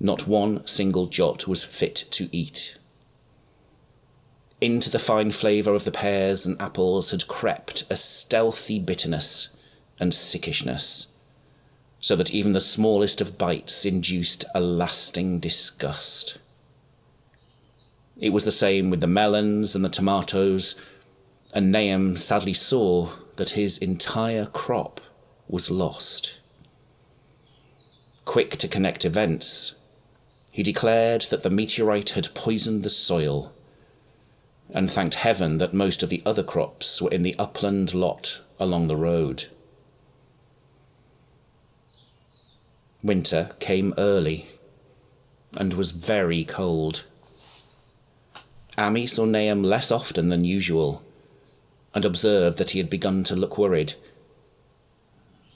not 0.00 0.26
one 0.26 0.66
single 0.66 1.06
jot 1.06 1.46
was 1.46 1.62
fit 1.62 1.94
to 2.10 2.28
eat. 2.32 2.78
Into 4.60 4.88
the 4.88 4.98
fine 4.98 5.32
flavour 5.32 5.74
of 5.74 5.84
the 5.84 5.90
pears 5.90 6.46
and 6.46 6.60
apples 6.60 7.10
had 7.10 7.26
crept 7.26 7.84
a 7.90 7.96
stealthy 7.96 8.78
bitterness 8.78 9.48
and 9.98 10.12
sickishness, 10.12 11.06
so 12.00 12.16
that 12.16 12.32
even 12.32 12.52
the 12.52 12.60
smallest 12.60 13.20
of 13.20 13.36
bites 13.36 13.84
induced 13.84 14.44
a 14.54 14.60
lasting 14.60 15.40
disgust. 15.40 16.38
It 18.16 18.30
was 18.30 18.44
the 18.44 18.52
same 18.52 18.90
with 18.90 19.00
the 19.00 19.06
melons 19.06 19.74
and 19.74 19.84
the 19.84 19.88
tomatoes, 19.88 20.76
and 21.52 21.72
Nahum 21.72 22.16
sadly 22.16 22.54
saw 22.54 23.10
that 23.36 23.50
his 23.50 23.78
entire 23.78 24.46
crop 24.46 25.00
was 25.48 25.70
lost. 25.70 26.38
Quick 28.24 28.56
to 28.58 28.68
connect 28.68 29.04
events, 29.04 29.74
he 30.50 30.62
declared 30.62 31.22
that 31.22 31.42
the 31.42 31.50
meteorite 31.50 32.10
had 32.10 32.32
poisoned 32.34 32.84
the 32.84 32.90
soil, 32.90 33.52
and 34.72 34.90
thanked 34.90 35.16
heaven 35.16 35.58
that 35.58 35.74
most 35.74 36.02
of 36.02 36.08
the 36.08 36.22
other 36.24 36.42
crops 36.42 37.00
were 37.00 37.10
in 37.10 37.22
the 37.22 37.36
upland 37.38 37.94
lot 37.94 38.40
along 38.58 38.88
the 38.88 38.96
road. 38.96 39.44
Winter 43.02 43.50
came 43.60 43.92
early 43.98 44.46
and 45.56 45.74
was 45.74 45.92
very 45.92 46.44
cold. 46.44 47.04
Ammi 48.78 49.06
saw 49.08 49.24
Nahum 49.24 49.62
less 49.62 49.90
often 49.90 50.28
than 50.28 50.44
usual 50.44 51.02
and 51.94 52.04
observed 52.04 52.58
that 52.58 52.70
he 52.70 52.78
had 52.78 52.90
begun 52.90 53.22
to 53.24 53.36
look 53.36 53.56
worried. 53.56 53.94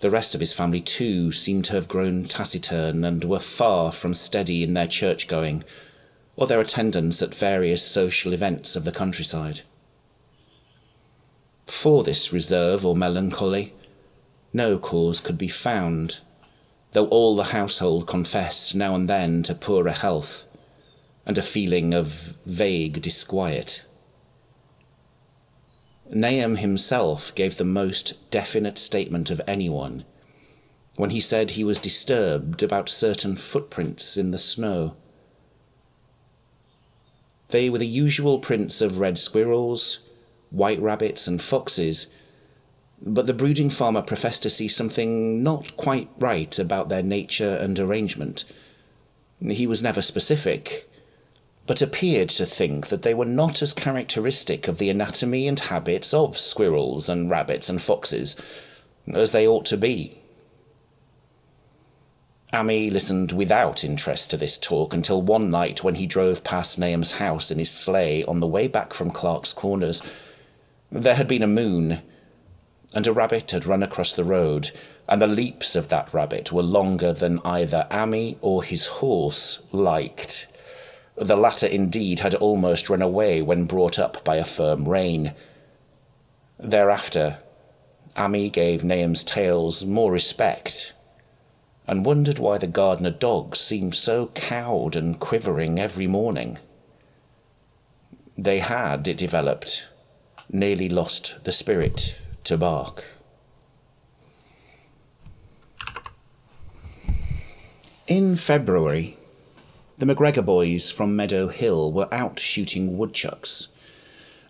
The 0.00 0.10
rest 0.10 0.34
of 0.34 0.40
his 0.40 0.52
family, 0.52 0.80
too, 0.80 1.32
seemed 1.32 1.64
to 1.66 1.72
have 1.72 1.88
grown 1.88 2.24
taciturn 2.24 3.04
and 3.04 3.24
were 3.24 3.40
far 3.40 3.90
from 3.90 4.14
steady 4.14 4.62
in 4.62 4.74
their 4.74 4.86
church 4.86 5.26
going 5.26 5.64
or 6.38 6.46
their 6.46 6.60
attendance 6.60 7.20
at 7.20 7.34
various 7.34 7.82
social 7.82 8.32
events 8.32 8.76
of 8.76 8.84
the 8.84 8.92
countryside. 8.92 9.62
For 11.66 12.04
this 12.04 12.32
reserve 12.32 12.86
or 12.86 12.94
melancholy, 12.94 13.74
no 14.52 14.78
cause 14.78 15.20
could 15.20 15.36
be 15.36 15.48
found 15.48 16.20
though 16.92 17.08
all 17.08 17.34
the 17.34 17.50
household 17.52 18.06
confessed 18.06 18.72
now 18.76 18.94
and 18.94 19.08
then 19.08 19.42
to 19.42 19.54
poorer 19.54 19.90
health 19.90 20.48
and 21.26 21.36
a 21.36 21.42
feeling 21.42 21.92
of 21.92 22.36
vague 22.46 23.02
disquiet. 23.02 23.82
Nahum 26.08 26.56
himself 26.56 27.34
gave 27.34 27.56
the 27.56 27.64
most 27.64 28.30
definite 28.30 28.78
statement 28.78 29.28
of 29.28 29.40
anyone 29.48 30.04
when 30.94 31.10
he 31.10 31.20
said 31.20 31.50
he 31.50 31.64
was 31.64 31.80
disturbed 31.80 32.62
about 32.62 32.88
certain 32.88 33.34
footprints 33.34 34.16
in 34.16 34.30
the 34.30 34.38
snow. 34.38 34.96
They 37.48 37.70
were 37.70 37.78
the 37.78 37.86
usual 37.86 38.38
prints 38.38 38.80
of 38.80 38.98
red 38.98 39.18
squirrels, 39.18 40.00
white 40.50 40.80
rabbits, 40.80 41.26
and 41.26 41.40
foxes 41.40 42.08
but 43.00 43.26
the 43.26 43.34
brooding 43.34 43.70
farmer 43.70 44.02
professed 44.02 44.42
to 44.42 44.50
see 44.50 44.68
something 44.68 45.42
not 45.42 45.76
quite 45.76 46.08
right 46.18 46.58
about 46.58 46.88
their 46.88 47.02
nature 47.02 47.56
and 47.56 47.78
arrangement. 47.78 48.44
He 49.40 49.66
was 49.66 49.82
never 49.82 50.02
specific, 50.02 50.90
but 51.66 51.80
appeared 51.80 52.30
to 52.30 52.46
think 52.46 52.88
that 52.88 53.02
they 53.02 53.14
were 53.14 53.24
not 53.24 53.62
as 53.62 53.72
characteristic 53.72 54.66
of 54.66 54.78
the 54.78 54.90
anatomy 54.90 55.46
and 55.46 55.58
habits 55.58 56.12
of 56.12 56.36
squirrels 56.36 57.08
and 57.08 57.30
rabbits 57.30 57.68
and 57.68 57.80
foxes 57.80 58.36
as 59.12 59.30
they 59.30 59.46
ought 59.46 59.64
to 59.66 59.76
be. 59.76 60.18
Ammi 62.52 62.90
listened 62.90 63.32
without 63.32 63.84
interest 63.84 64.30
to 64.30 64.38
this 64.38 64.56
talk 64.56 64.94
until 64.94 65.20
one 65.20 65.50
night 65.50 65.84
when 65.84 65.96
he 65.96 66.06
drove 66.06 66.44
past 66.44 66.78
Nahum's 66.78 67.12
house 67.12 67.50
in 67.50 67.58
his 67.58 67.70
sleigh 67.70 68.24
on 68.24 68.40
the 68.40 68.46
way 68.46 68.66
back 68.66 68.94
from 68.94 69.10
Clark's 69.10 69.52
Corners. 69.52 70.00
There 70.90 71.16
had 71.16 71.28
been 71.28 71.42
a 71.42 71.46
moon, 71.46 72.00
and 72.94 73.06
a 73.06 73.12
rabbit 73.12 73.50
had 73.50 73.66
run 73.66 73.82
across 73.82 74.14
the 74.14 74.24
road, 74.24 74.70
and 75.06 75.20
the 75.20 75.26
leaps 75.26 75.76
of 75.76 75.88
that 75.88 76.12
rabbit 76.14 76.50
were 76.50 76.62
longer 76.62 77.12
than 77.12 77.40
either 77.44 77.86
Ammi 77.90 78.38
or 78.40 78.62
his 78.62 78.86
horse 78.86 79.62
liked. 79.70 80.46
The 81.16 81.36
latter, 81.36 81.66
indeed, 81.66 82.20
had 82.20 82.34
almost 82.34 82.88
run 82.88 83.02
away 83.02 83.42
when 83.42 83.66
brought 83.66 83.98
up 83.98 84.24
by 84.24 84.36
a 84.36 84.44
firm 84.44 84.88
rein. 84.88 85.34
Thereafter, 86.58 87.40
Ammi 88.16 88.50
gave 88.50 88.84
Nahum's 88.84 89.22
tales 89.22 89.84
more 89.84 90.10
respect, 90.10 90.94
and 91.88 92.04
wondered 92.04 92.38
why 92.38 92.58
the 92.58 92.66
Gardner 92.66 93.10
dogs 93.10 93.58
seemed 93.58 93.94
so 93.94 94.26
cowed 94.34 94.94
and 94.94 95.18
quivering 95.18 95.78
every 95.78 96.06
morning. 96.06 96.58
They 98.36 98.58
had, 98.58 99.08
it 99.08 99.16
developed, 99.16 99.86
nearly 100.50 100.90
lost 100.90 101.42
the 101.44 101.50
spirit 101.50 102.16
to 102.44 102.58
bark. 102.58 103.04
In 108.06 108.36
February, 108.36 109.16
the 109.96 110.06
McGregor 110.06 110.44
boys 110.44 110.90
from 110.90 111.16
Meadow 111.16 111.48
Hill 111.48 111.90
were 111.90 112.12
out 112.12 112.38
shooting 112.38 112.98
woodchucks, 112.98 113.68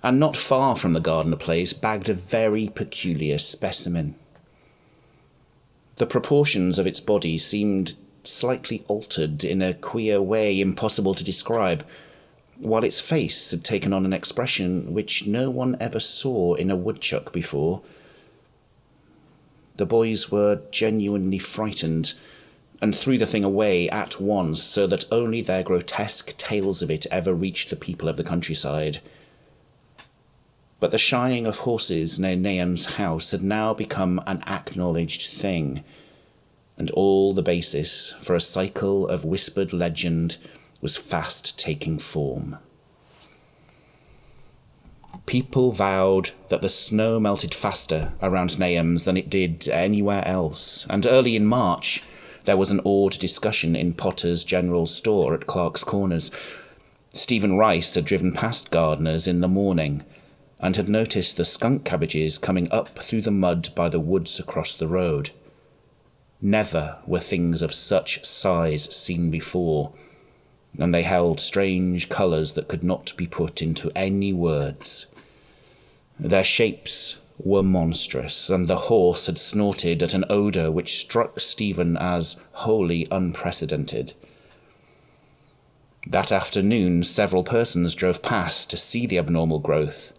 and 0.03 0.19
not 0.19 0.37
far 0.37 0.75
from 0.77 0.93
the 0.93 1.01
Gardner 1.01 1.37
place 1.37 1.73
bagged 1.73 2.09
a 2.09 2.15
very 2.15 2.69
peculiar 2.69 3.39
specimen. 3.39 4.17
The 5.99 6.07
proportions 6.07 6.79
of 6.79 6.87
its 6.87 7.01
body 7.01 7.39
seemed 7.39 7.97
slightly 8.23 8.85
altered 8.87 9.43
in 9.43 9.61
a 9.61 9.75
queer 9.75 10.23
way 10.23 10.61
impossible 10.61 11.13
to 11.15 11.25
describe, 11.25 11.85
while 12.57 12.85
its 12.85 13.01
face 13.01 13.51
had 13.51 13.65
taken 13.65 13.93
on 13.93 14.05
an 14.05 14.13
expression 14.13 14.95
which 14.95 15.27
no 15.27 15.51
one 15.51 15.77
ever 15.81 15.99
saw 15.99 16.55
in 16.55 16.71
a 16.71 16.77
woodchuck 16.77 17.33
before. 17.33 17.83
The 19.77 19.87
boys 19.87 20.31
were 20.31 20.63
genuinely 20.71 21.39
frightened, 21.39 22.15
and 22.81 22.97
threw 22.97 23.19
the 23.19 23.27
thing 23.27 23.43
away 23.43 23.89
at 23.89 24.21
once 24.21 24.63
so 24.63 24.87
that 24.87 25.05
only 25.11 25.41
their 25.41 25.65
grotesque 25.65 26.37
tales 26.37 26.81
of 26.81 26.93
it 26.93 27.07
ever 27.11 27.35
reached 27.35 27.71
the 27.71 27.77
people 27.77 28.09
of 28.09 28.17
the 28.17 28.25
countryside. 28.25 29.01
But 30.81 30.93
the 30.93 30.99
shying 30.99 31.45
of 31.45 31.61
horses 31.61 32.21
near 32.21 32.37
Nahum's 32.37 32.87
house 32.87 33.33
had 33.33 33.43
now 33.43 33.75
become 33.75 34.23
an 34.27 34.43
acknowledged 34.47 35.33
thing, 35.33 35.83
and 36.77 36.91
all 36.93 37.35
the 37.35 37.43
basis 37.43 38.15
for 38.21 38.37
a 38.37 38.41
cycle 38.41 39.09
of 39.09 39.25
whispered 39.25 39.73
legend 39.73 40.37
was 40.81 40.97
fast 40.97 41.59
taking 41.59 41.99
form. 41.99 42.59
People 45.27 45.73
vowed 45.73 46.31
that 46.49 46.61
the 46.61 46.69
snow 46.69 47.19
melted 47.19 47.55
faster 47.55 48.13
around 48.23 48.59
Nahum's 48.59 49.05
than 49.05 49.17
it 49.17 49.29
did 49.29 49.69
anywhere 49.69 50.27
else, 50.27 50.87
and 50.89 51.05
early 51.07 51.35
in 51.35 51.45
March, 51.45 52.03
there 52.45 52.57
was 52.57 52.71
an 52.71 52.81
awed 52.85 53.19
discussion 53.19 53.75
in 53.75 53.95
Potter's 53.95 54.45
general 54.45 54.87
store 54.87 55.35
at 55.35 55.47
Clark's 55.47 55.83
Corners. 55.83 56.31
Stephen 57.13 57.59
Rice 57.59 57.95
had 57.95 58.05
driven 58.05 58.33
past 58.33 58.71
Gardner's 58.71 59.27
in 59.27 59.41
the 59.41 59.49
morning 59.49 60.05
and 60.61 60.77
had 60.77 60.89
noticed 60.89 61.37
the 61.37 61.45
skunk 61.45 61.85
cabbages 61.85 62.39
coming 62.39 62.71
up 62.73 62.89
through 62.89 63.21
the 63.21 63.31
mud 63.31 63.69
by 63.75 63.89
the 63.89 64.01
woods 64.01 64.41
across 64.41 64.75
the 64.75 64.89
road. 64.89 65.31
Never 66.41 66.99
were 67.07 67.21
things 67.21 67.63
of 67.63 67.75
such 67.75 68.25
size 68.25 68.85
seen 68.95 69.31
before, 69.31 69.93
and 70.79 70.95
they 70.95 71.03
held 71.03 71.41
strange 71.41 72.09
colours 72.09 72.53
that 72.55 72.69
could 72.69 72.85
not 72.85 73.17
be 73.17 73.27
put 73.27 73.63
into 73.63 73.91
any 73.97 74.33
words. 74.33 75.07
Their 76.19 76.45
shapes 76.45 77.19
were 77.39 77.63
monstrous, 77.63 78.51
and 78.51 78.67
the 78.67 78.77
horse 78.77 79.27
had 79.27 79.39
snorted 79.39 80.03
at 80.03 80.15
an 80.15 80.25
odour 80.29 80.71
which 80.71 80.99
struck 80.99 81.39
Stephen 81.39 81.97
as 81.97 82.41
wholly 82.53 83.07
unprecedented. 83.11 84.13
That 86.07 86.33
afternoon, 86.33 87.05
several 87.05 87.45
persons 87.45 87.95
drove 87.95 88.23
past 88.23 88.71
to 88.71 88.77
see 88.77 89.07
the 89.07 89.19
abnormal 89.19 89.59
growth, 89.59 90.13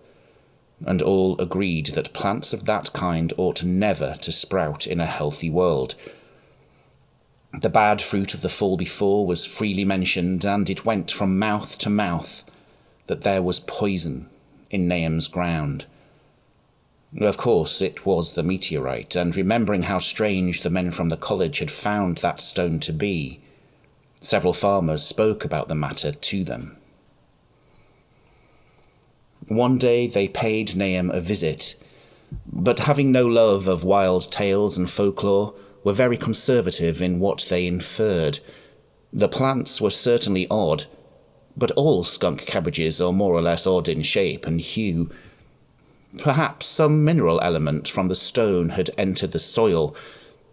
and 0.85 1.01
all 1.01 1.39
agreed 1.39 1.87
that 1.87 2.13
plants 2.13 2.53
of 2.53 2.65
that 2.65 2.93
kind 2.93 3.33
ought 3.37 3.63
never 3.63 4.15
to 4.21 4.31
sprout 4.31 4.87
in 4.87 4.99
a 4.99 5.05
healthy 5.05 5.49
world. 5.49 5.95
The 7.53 7.69
bad 7.69 8.01
fruit 8.01 8.33
of 8.33 8.41
the 8.41 8.49
fall 8.49 8.77
before 8.77 9.25
was 9.25 9.45
freely 9.45 9.83
mentioned, 9.83 10.45
and 10.45 10.69
it 10.69 10.85
went 10.85 11.11
from 11.11 11.39
mouth 11.39 11.77
to 11.79 11.89
mouth 11.89 12.43
that 13.07 13.21
there 13.21 13.41
was 13.41 13.59
poison 13.59 14.29
in 14.69 14.87
Nahum's 14.87 15.27
ground. 15.27 15.85
Of 17.19 17.37
course, 17.37 17.81
it 17.81 18.05
was 18.05 18.33
the 18.33 18.43
meteorite, 18.43 19.15
and 19.15 19.35
remembering 19.35 19.83
how 19.83 19.97
strange 19.97 20.61
the 20.61 20.69
men 20.69 20.91
from 20.91 21.09
the 21.09 21.17
college 21.17 21.57
had 21.57 21.71
found 21.71 22.19
that 22.19 22.39
stone 22.39 22.79
to 22.81 22.93
be, 22.93 23.39
several 24.21 24.53
farmers 24.53 25.01
spoke 25.01 25.43
about 25.43 25.67
the 25.67 25.75
matter 25.75 26.11
to 26.11 26.43
them. 26.43 26.77
One 29.49 29.77
day 29.77 30.07
they 30.07 30.27
paid 30.27 30.75
Nahum 30.75 31.11
a 31.11 31.19
visit, 31.19 31.75
but 32.45 32.79
having 32.79 33.11
no 33.11 33.25
love 33.27 33.67
of 33.67 33.83
wild 33.83 34.31
tales 34.31 34.77
and 34.77 34.89
folklore, 34.89 35.53
were 35.83 35.93
very 35.93 36.17
conservative 36.17 37.01
in 37.01 37.19
what 37.19 37.45
they 37.49 37.67
inferred. 37.67 38.39
The 39.11 39.27
plants 39.27 39.81
were 39.81 39.89
certainly 39.89 40.47
odd, 40.49 40.85
but 41.57 41.71
all 41.71 42.03
skunk 42.03 42.45
cabbages 42.45 43.01
are 43.01 43.11
more 43.11 43.33
or 43.33 43.41
less 43.41 43.67
odd 43.67 43.89
in 43.89 44.01
shape 44.01 44.47
and 44.47 44.61
hue, 44.61 45.09
Perhaps 46.17 46.65
some 46.65 47.05
mineral 47.05 47.39
element 47.41 47.87
from 47.87 48.07
the 48.07 48.15
stone 48.15 48.69
had 48.69 48.89
entered 48.97 49.31
the 49.31 49.39
soil, 49.39 49.95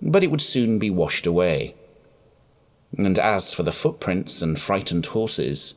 but 0.03 0.23
it 0.23 0.31
would 0.31 0.43
soon 0.43 0.79
be 0.79 0.91
washed 0.91 1.27
away. 1.27 1.75
And 2.99 3.19
as 3.19 3.55
for 3.55 3.63
the 3.63 3.73
footprints 3.73 4.43
and 4.43 4.61
frightened 4.61 5.07
horses, 5.07 5.75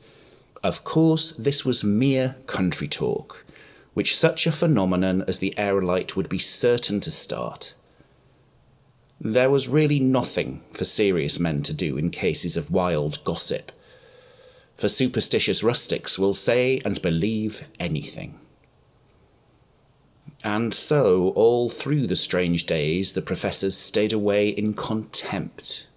of 0.64 0.84
course 0.84 1.32
this 1.34 1.66
was 1.66 1.84
mere 1.84 2.36
country 2.48 2.88
talk, 2.88 3.46
which 3.94 4.18
such 4.18 4.46
a 4.46 4.52
phenomenon 4.52 5.24
as 5.28 5.40
the 5.40 5.54
aerolite 5.58 6.16
would 6.16 6.30
be 6.30 6.40
certain 6.40 7.00
to 7.00 7.12
start. 7.12 7.74
There 9.22 9.50
was 9.50 9.68
really 9.68 10.00
nothing 10.00 10.62
for 10.72 10.86
serious 10.86 11.40
men 11.40 11.62
to 11.64 11.74
do 11.74 11.98
in 11.98 12.10
cases 12.10 12.56
of 12.56 12.72
wild 12.72 13.24
gossip, 13.24 13.72
for 14.78 14.88
superstitious 14.88 15.62
rustics 15.62 16.18
will 16.18 16.34
say 16.34 16.82
and 16.86 17.02
believe 17.02 17.70
anything. 17.80 18.40
And 20.42 20.74
so, 20.74 21.30
all 21.36 21.70
through 21.70 22.08
the 22.08 22.16
strange 22.16 22.66
days, 22.66 23.12
the 23.12 23.22
professors 23.22 23.76
stayed 23.76 24.14
away 24.14 24.50
in 24.50 24.74
contempt. 24.74 25.88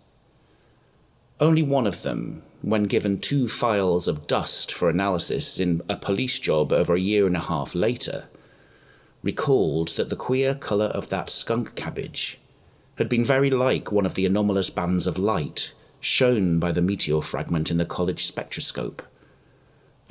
Only 1.39 1.63
one 1.63 1.87
of 1.87 2.03
them, 2.03 2.43
when 2.63 2.85
given 2.85 3.19
two 3.19 3.49
phials 3.49 4.09
of 4.09 4.27
dust 4.27 4.73
for 4.73 4.89
analysis 4.89 5.61
in 5.61 5.83
a 5.89 5.97
police 5.97 6.39
job 6.39 6.73
over 6.73 6.95
a 6.95 7.01
year 7.01 7.27
and 7.27 7.37
a 7.37 7.41
half 7.41 7.75
later, 7.75 8.25
recalled 9.23 9.89
that 9.97 10.09
the 10.09 10.17
queer 10.17 10.55
colour 10.55 10.87
of 10.87 11.09
that 11.09 11.29
skunk 11.29 11.75
cabbage 11.75 12.39
had 12.97 13.09
been 13.09 13.25
very 13.25 13.51
like 13.51 13.91
one 13.91 14.07
of 14.07 14.15
the 14.15 14.27
anomalous 14.27 14.71
bands 14.71 15.07
of 15.07 15.19
light 15.19 15.73
shown 16.01 16.59
by 16.59 16.73
the 16.73 16.83
meteor 16.83 17.21
fragment 17.21 17.71
in 17.71 17.79
the 17.79 17.85
college 17.85 18.25
spectroscope 18.25 19.03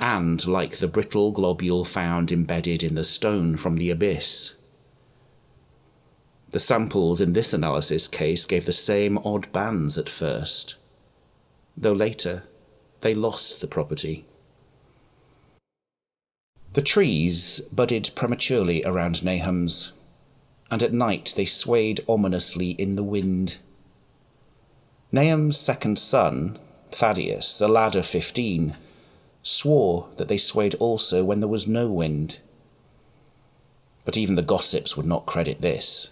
and 0.02 0.48
like 0.48 0.78
the 0.78 0.88
brittle 0.88 1.30
globule 1.30 1.84
found 1.84 2.32
embedded 2.32 2.82
in 2.82 2.96
the 2.96 3.04
stone 3.04 3.56
from 3.56 3.76
the 3.76 3.88
abyss. 3.88 4.54
The 6.50 6.58
samples 6.58 7.20
in 7.20 7.34
this 7.34 7.54
analysis 7.54 8.08
case 8.08 8.44
gave 8.44 8.66
the 8.66 8.72
same 8.72 9.16
odd 9.18 9.52
bands 9.52 9.96
at 9.96 10.08
first, 10.08 10.74
though 11.76 11.92
later 11.92 12.44
they 13.00 13.14
lost 13.14 13.60
the 13.60 13.66
property. 13.66 14.24
The 16.72 16.82
trees 16.82 17.60
budded 17.72 18.10
prematurely 18.14 18.82
around 18.84 19.22
Nahum's, 19.22 19.92
and 20.70 20.82
at 20.82 20.92
night 20.92 21.34
they 21.36 21.44
swayed 21.44 22.00
ominously 22.08 22.70
in 22.70 22.96
the 22.96 23.02
wind. 23.02 23.58
Nahum's 25.10 25.58
second 25.58 25.98
son, 25.98 26.58
Thaddeus, 26.90 27.60
a 27.60 27.68
lad 27.68 27.94
of 27.96 28.06
fifteen, 28.06 28.74
swore 29.42 30.08
that 30.16 30.28
they 30.28 30.38
swayed 30.38 30.74
also 30.76 31.24
when 31.24 31.40
there 31.40 31.48
was 31.48 31.68
no 31.68 31.90
wind. 31.90 32.38
But 34.04 34.16
even 34.16 34.34
the 34.34 34.42
gossips 34.42 34.96
would 34.96 35.06
not 35.06 35.26
credit 35.26 35.60
this. 35.60 36.10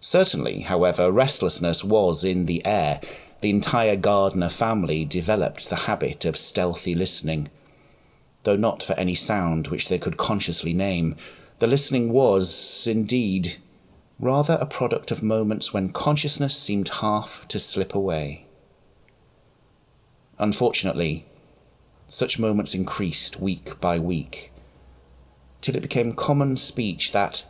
Certainly, 0.00 0.60
however, 0.60 1.12
restlessness 1.12 1.84
was 1.84 2.24
in 2.24 2.46
the 2.46 2.64
air. 2.64 3.00
The 3.46 3.50
entire 3.50 3.94
Gardner 3.94 4.48
family 4.48 5.04
developed 5.04 5.70
the 5.70 5.76
habit 5.86 6.24
of 6.24 6.36
stealthy 6.36 6.96
listening, 6.96 7.48
though 8.42 8.56
not 8.56 8.82
for 8.82 8.94
any 8.94 9.14
sound 9.14 9.68
which 9.68 9.88
they 9.88 10.00
could 10.00 10.16
consciously 10.16 10.72
name. 10.72 11.14
The 11.60 11.68
listening 11.68 12.12
was, 12.12 12.88
indeed, 12.88 13.58
rather 14.18 14.54
a 14.54 14.66
product 14.66 15.12
of 15.12 15.22
moments 15.22 15.72
when 15.72 15.90
consciousness 15.90 16.58
seemed 16.58 16.88
half 16.88 17.46
to 17.46 17.60
slip 17.60 17.94
away. 17.94 18.46
Unfortunately, 20.40 21.24
such 22.08 22.40
moments 22.40 22.74
increased 22.74 23.38
week 23.38 23.80
by 23.80 23.96
week, 24.00 24.50
till 25.60 25.76
it 25.76 25.82
became 25.82 26.14
common 26.14 26.56
speech 26.56 27.12
that 27.12 27.46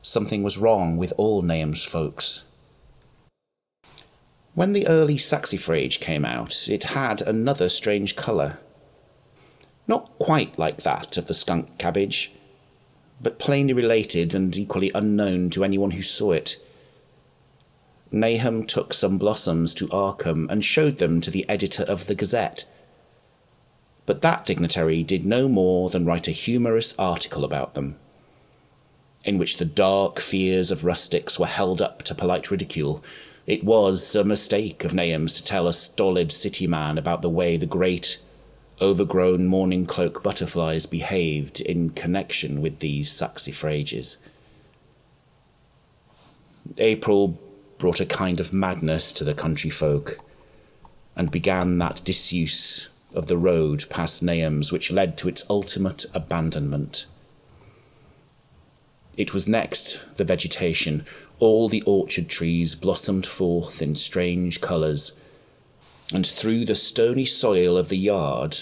something 0.00 0.42
was 0.42 0.56
wrong 0.56 0.96
with 0.96 1.12
all 1.18 1.42
Nahum's 1.42 1.84
folks. 1.84 2.44
When 4.54 4.74
the 4.74 4.86
early 4.86 5.16
saxifrage 5.16 5.98
came 5.98 6.24
out, 6.24 6.68
it 6.68 6.84
had 6.84 7.22
another 7.22 7.68
strange 7.70 8.16
colour. 8.16 8.58
Not 9.88 10.18
quite 10.18 10.58
like 10.58 10.82
that 10.82 11.16
of 11.16 11.26
the 11.26 11.34
skunk 11.34 11.78
cabbage, 11.78 12.32
but 13.20 13.38
plainly 13.38 13.72
related 13.72 14.34
and 14.34 14.54
equally 14.56 14.90
unknown 14.94 15.48
to 15.50 15.64
anyone 15.64 15.92
who 15.92 16.02
saw 16.02 16.32
it. 16.32 16.58
Nahum 18.10 18.66
took 18.66 18.92
some 18.92 19.16
blossoms 19.16 19.72
to 19.72 19.88
Arkham 19.88 20.50
and 20.50 20.62
showed 20.62 20.98
them 20.98 21.22
to 21.22 21.30
the 21.30 21.48
editor 21.48 21.84
of 21.84 22.06
the 22.06 22.14
Gazette. 22.14 22.66
But 24.04 24.20
that 24.20 24.44
dignitary 24.44 25.02
did 25.02 25.24
no 25.24 25.48
more 25.48 25.88
than 25.88 26.04
write 26.04 26.28
a 26.28 26.32
humorous 26.32 26.94
article 26.98 27.42
about 27.42 27.72
them, 27.72 27.96
in 29.24 29.38
which 29.38 29.56
the 29.56 29.64
dark 29.64 30.20
fears 30.20 30.70
of 30.70 30.84
rustics 30.84 31.38
were 31.38 31.46
held 31.46 31.80
up 31.80 32.02
to 32.02 32.14
polite 32.14 32.50
ridicule. 32.50 33.02
It 33.46 33.64
was 33.64 34.14
a 34.14 34.24
mistake 34.24 34.84
of 34.84 34.94
Nahum's 34.94 35.36
to 35.36 35.44
tell 35.44 35.66
a 35.66 35.72
stolid 35.72 36.30
city 36.30 36.66
man 36.66 36.96
about 36.96 37.22
the 37.22 37.30
way 37.30 37.56
the 37.56 37.66
great, 37.66 38.20
overgrown 38.80 39.46
mourning 39.46 39.84
cloak 39.84 40.22
butterflies 40.22 40.86
behaved 40.86 41.60
in 41.60 41.90
connection 41.90 42.62
with 42.62 42.78
these 42.78 43.10
saxifrages. 43.10 44.16
April 46.78 47.38
brought 47.78 48.00
a 48.00 48.06
kind 48.06 48.38
of 48.38 48.52
madness 48.52 49.12
to 49.12 49.24
the 49.24 49.34
country 49.34 49.70
folk, 49.70 50.20
and 51.16 51.30
began 51.30 51.78
that 51.78 52.00
disuse 52.04 52.88
of 53.12 53.26
the 53.26 53.36
road 53.36 53.84
past 53.90 54.22
Nahum's 54.22 54.72
which 54.72 54.92
led 54.92 55.18
to 55.18 55.28
its 55.28 55.44
ultimate 55.50 56.06
abandonment. 56.14 57.06
It 59.16 59.34
was 59.34 59.48
next 59.48 60.00
the 60.16 60.24
vegetation. 60.24 61.04
All 61.42 61.68
the 61.68 61.82
orchard 61.82 62.28
trees 62.28 62.76
blossomed 62.76 63.26
forth 63.26 63.82
in 63.82 63.96
strange 63.96 64.60
colours, 64.60 65.16
and 66.12 66.24
through 66.24 66.64
the 66.66 66.76
stony 66.76 67.24
soil 67.24 67.76
of 67.76 67.88
the 67.88 67.98
yard 67.98 68.58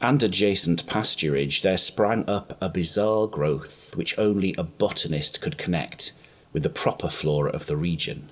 and 0.00 0.20
adjacent 0.20 0.84
pasturage 0.84 1.60
there 1.60 1.78
sprang 1.78 2.28
up 2.28 2.58
a 2.60 2.68
bizarre 2.68 3.28
growth 3.28 3.94
which 3.94 4.18
only 4.18 4.52
a 4.58 4.64
botanist 4.64 5.40
could 5.40 5.58
connect 5.58 6.12
with 6.52 6.64
the 6.64 6.68
proper 6.68 7.08
flora 7.08 7.52
of 7.52 7.66
the 7.66 7.76
region. 7.76 8.30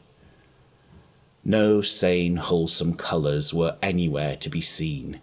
No 1.45 1.81
sane, 1.81 2.39
wholesome 2.39 2.95
colours 2.95 3.55
were 3.55 3.77
anywhere 3.81 4.35
to 4.35 4.49
be 4.49 4.63
seen, 4.63 5.21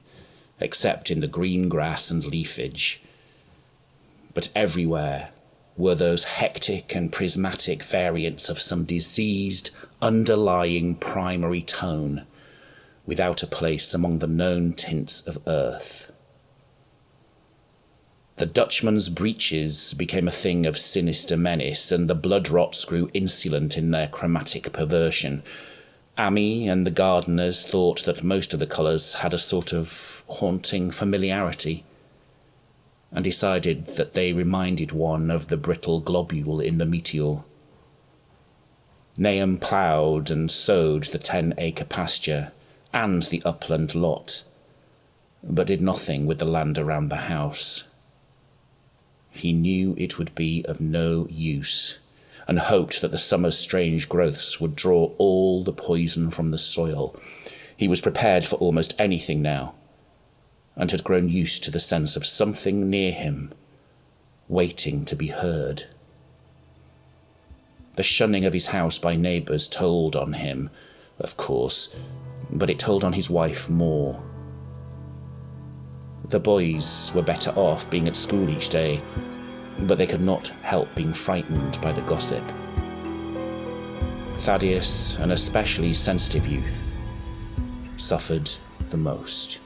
except 0.62 1.12
in 1.12 1.20
the 1.20 1.28
green 1.28 1.68
grass 1.68 2.10
and 2.10 2.24
leafage. 2.24 3.02
But 4.34 4.54
everywhere 4.56 5.33
were 5.76 5.96
those 5.96 6.24
hectic 6.24 6.96
and 6.96 7.12
prismatic 7.12 7.84
variants 7.84 8.50
of 8.50 8.60
some 8.60 8.86
diseased, 8.86 9.72
underlying 10.02 10.96
primary 10.96 11.62
tone, 11.62 12.26
without 13.06 13.42
a 13.42 13.48
place 13.48 13.94
among 13.94 14.20
the 14.20 14.28
known 14.28 14.74
tints 14.74 15.22
of 15.22 15.40
earth. 15.48 16.12
The 18.36 18.46
Dutchman's 18.46 19.10
breeches 19.10 19.94
became 19.94 20.28
a 20.28 20.32
thing 20.32 20.66
of 20.66 20.78
sinister 20.78 21.38
menace, 21.38 21.92
and 21.92 22.10
the 22.10 22.16
bloodroots 22.16 22.86
grew 22.86 23.10
insolent 23.14 23.78
in 23.78 23.92
their 23.92 24.08
chromatic 24.08 24.72
perversion. 24.74 25.44
Ammi 26.18 26.68
and 26.68 26.86
the 26.86 26.92
Gardners 26.92 27.66
thought 27.66 28.04
that 28.06 28.24
most 28.24 28.54
of 28.54 28.60
the 28.60 28.68
colours 28.68 29.16
had 29.16 29.34
a 29.34 29.38
sort 29.38 29.74
of 29.74 30.24
haunting 30.28 30.92
familiarity 30.92 31.84
and 33.14 33.24
decided 33.24 33.86
that 33.96 34.14
they 34.14 34.34
reminded 34.34 34.92
one 34.92 35.30
of 35.30 35.48
the 35.48 35.58
brittle 35.58 36.00
globule 36.00 36.60
in 36.60 36.80
the 36.80 36.86
meteor. 36.86 37.44
Nahum 39.16 39.60
ploughed 39.60 40.32
and 40.32 40.50
sowed 40.50 41.04
the 41.06 41.20
ten 41.20 41.54
acre 41.60 41.86
pasture 41.86 42.52
and 42.92 43.22
the 43.24 43.44
upland 43.46 43.94
lot, 43.94 44.44
but 45.44 45.68
did 45.68 45.82
nothing 45.82 46.26
with 46.26 46.40
the 46.40 46.46
land 46.46 46.80
around 46.80 47.10
the 47.10 47.28
house. 47.28 47.84
He 49.30 49.54
knew 49.54 49.94
it 49.98 50.18
would 50.18 50.34
be 50.34 50.66
of 50.66 50.82
no 50.82 51.28
use, 51.30 52.00
and 52.48 52.58
hoped 52.58 53.02
that 53.02 53.12
the 53.12 53.18
summer's 53.20 53.58
strange 53.58 54.10
growths 54.10 54.60
would 54.60 54.76
draw 54.76 55.12
all 55.20 55.64
the 55.64 55.74
poison 55.74 56.32
from 56.32 56.50
the 56.50 56.58
soil. 56.58 57.16
He 57.78 57.88
was 57.88 58.02
prepared 58.02 58.46
for 58.46 58.56
almost 58.56 58.96
anything 58.98 59.42
now 59.44 59.76
and 60.76 60.92
had 60.92 61.04
grown 61.04 61.30
used 61.30 61.64
to 61.64 61.72
the 61.72 61.80
sense 61.80 62.16
of 62.16 62.26
something 62.26 62.90
near 62.90 63.12
him, 63.12 63.54
waiting 64.48 65.06
to 65.06 65.16
be 65.16 65.28
heard. 65.28 65.86
The 67.96 68.04
shunning 68.04 68.44
of 68.46 68.54
his 68.54 68.68
house 68.68 68.98
by 68.98 69.16
neighbours 69.16 69.68
told 69.68 70.16
on 70.16 70.34
him, 70.34 70.70
of 71.20 71.38
course, 71.38 71.96
but 72.50 72.70
it 72.70 72.80
told 72.80 73.04
on 73.04 73.14
his 73.14 73.30
wife 73.30 73.70
more. 73.70 74.24
The 76.30 76.40
boys 76.40 77.12
were 77.14 77.22
better 77.22 77.52
off 77.52 77.90
being 77.92 78.08
at 78.08 78.16
school 78.16 78.50
each 78.50 78.70
day, 78.70 79.02
but 79.82 79.98
they 79.98 80.08
could 80.08 80.22
not 80.22 80.48
help 80.64 80.94
being 80.96 81.14
frightened 81.14 81.80
by 81.82 81.92
the 81.92 82.02
gossip. 82.02 82.44
Thaddeus, 84.38 85.18
an 85.20 85.32
especially 85.32 85.94
sensitive 85.94 86.48
youth, 86.48 86.92
suffered 87.98 88.52
the 88.90 88.98
most. 88.98 89.60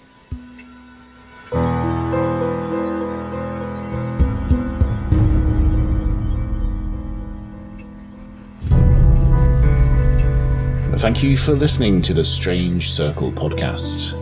Thank 10.97 11.21
you 11.21 11.37
for 11.37 11.53
listening 11.53 12.01
to 12.01 12.13
the 12.13 12.25
Strange 12.25 12.89
Circle 12.89 13.31
podcast. 13.31 14.17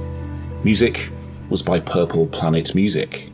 Music 0.66 1.10
was 1.50 1.64
by 1.64 1.80
Purple 1.80 2.28
Planet 2.28 2.76
Music, 2.76 3.32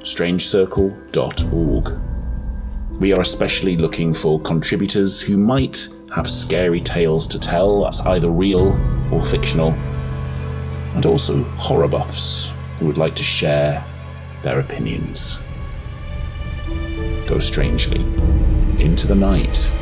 strangecircle.org. 0.00 1.98
We 3.00 3.14
are 3.14 3.22
especially 3.22 3.78
looking 3.78 4.12
for 4.12 4.38
contributors 4.42 5.22
who 5.22 5.38
might 5.38 5.88
have 6.14 6.30
scary 6.30 6.82
tales 6.82 7.26
to 7.28 7.40
tell, 7.40 7.84
that's 7.84 8.02
either 8.02 8.28
real 8.28 8.78
or 9.10 9.24
fictional, 9.24 9.70
and 10.94 11.06
also 11.06 11.42
horror 11.44 11.88
buffs 11.88 12.52
who 12.78 12.84
would 12.86 12.98
like 12.98 13.16
to 13.16 13.24
share 13.24 13.82
their 14.44 14.60
opinions. 14.60 15.40
Go 17.26 17.38
strangely 17.38 18.00
into 18.78 19.06
the 19.06 19.14
night 19.14 19.72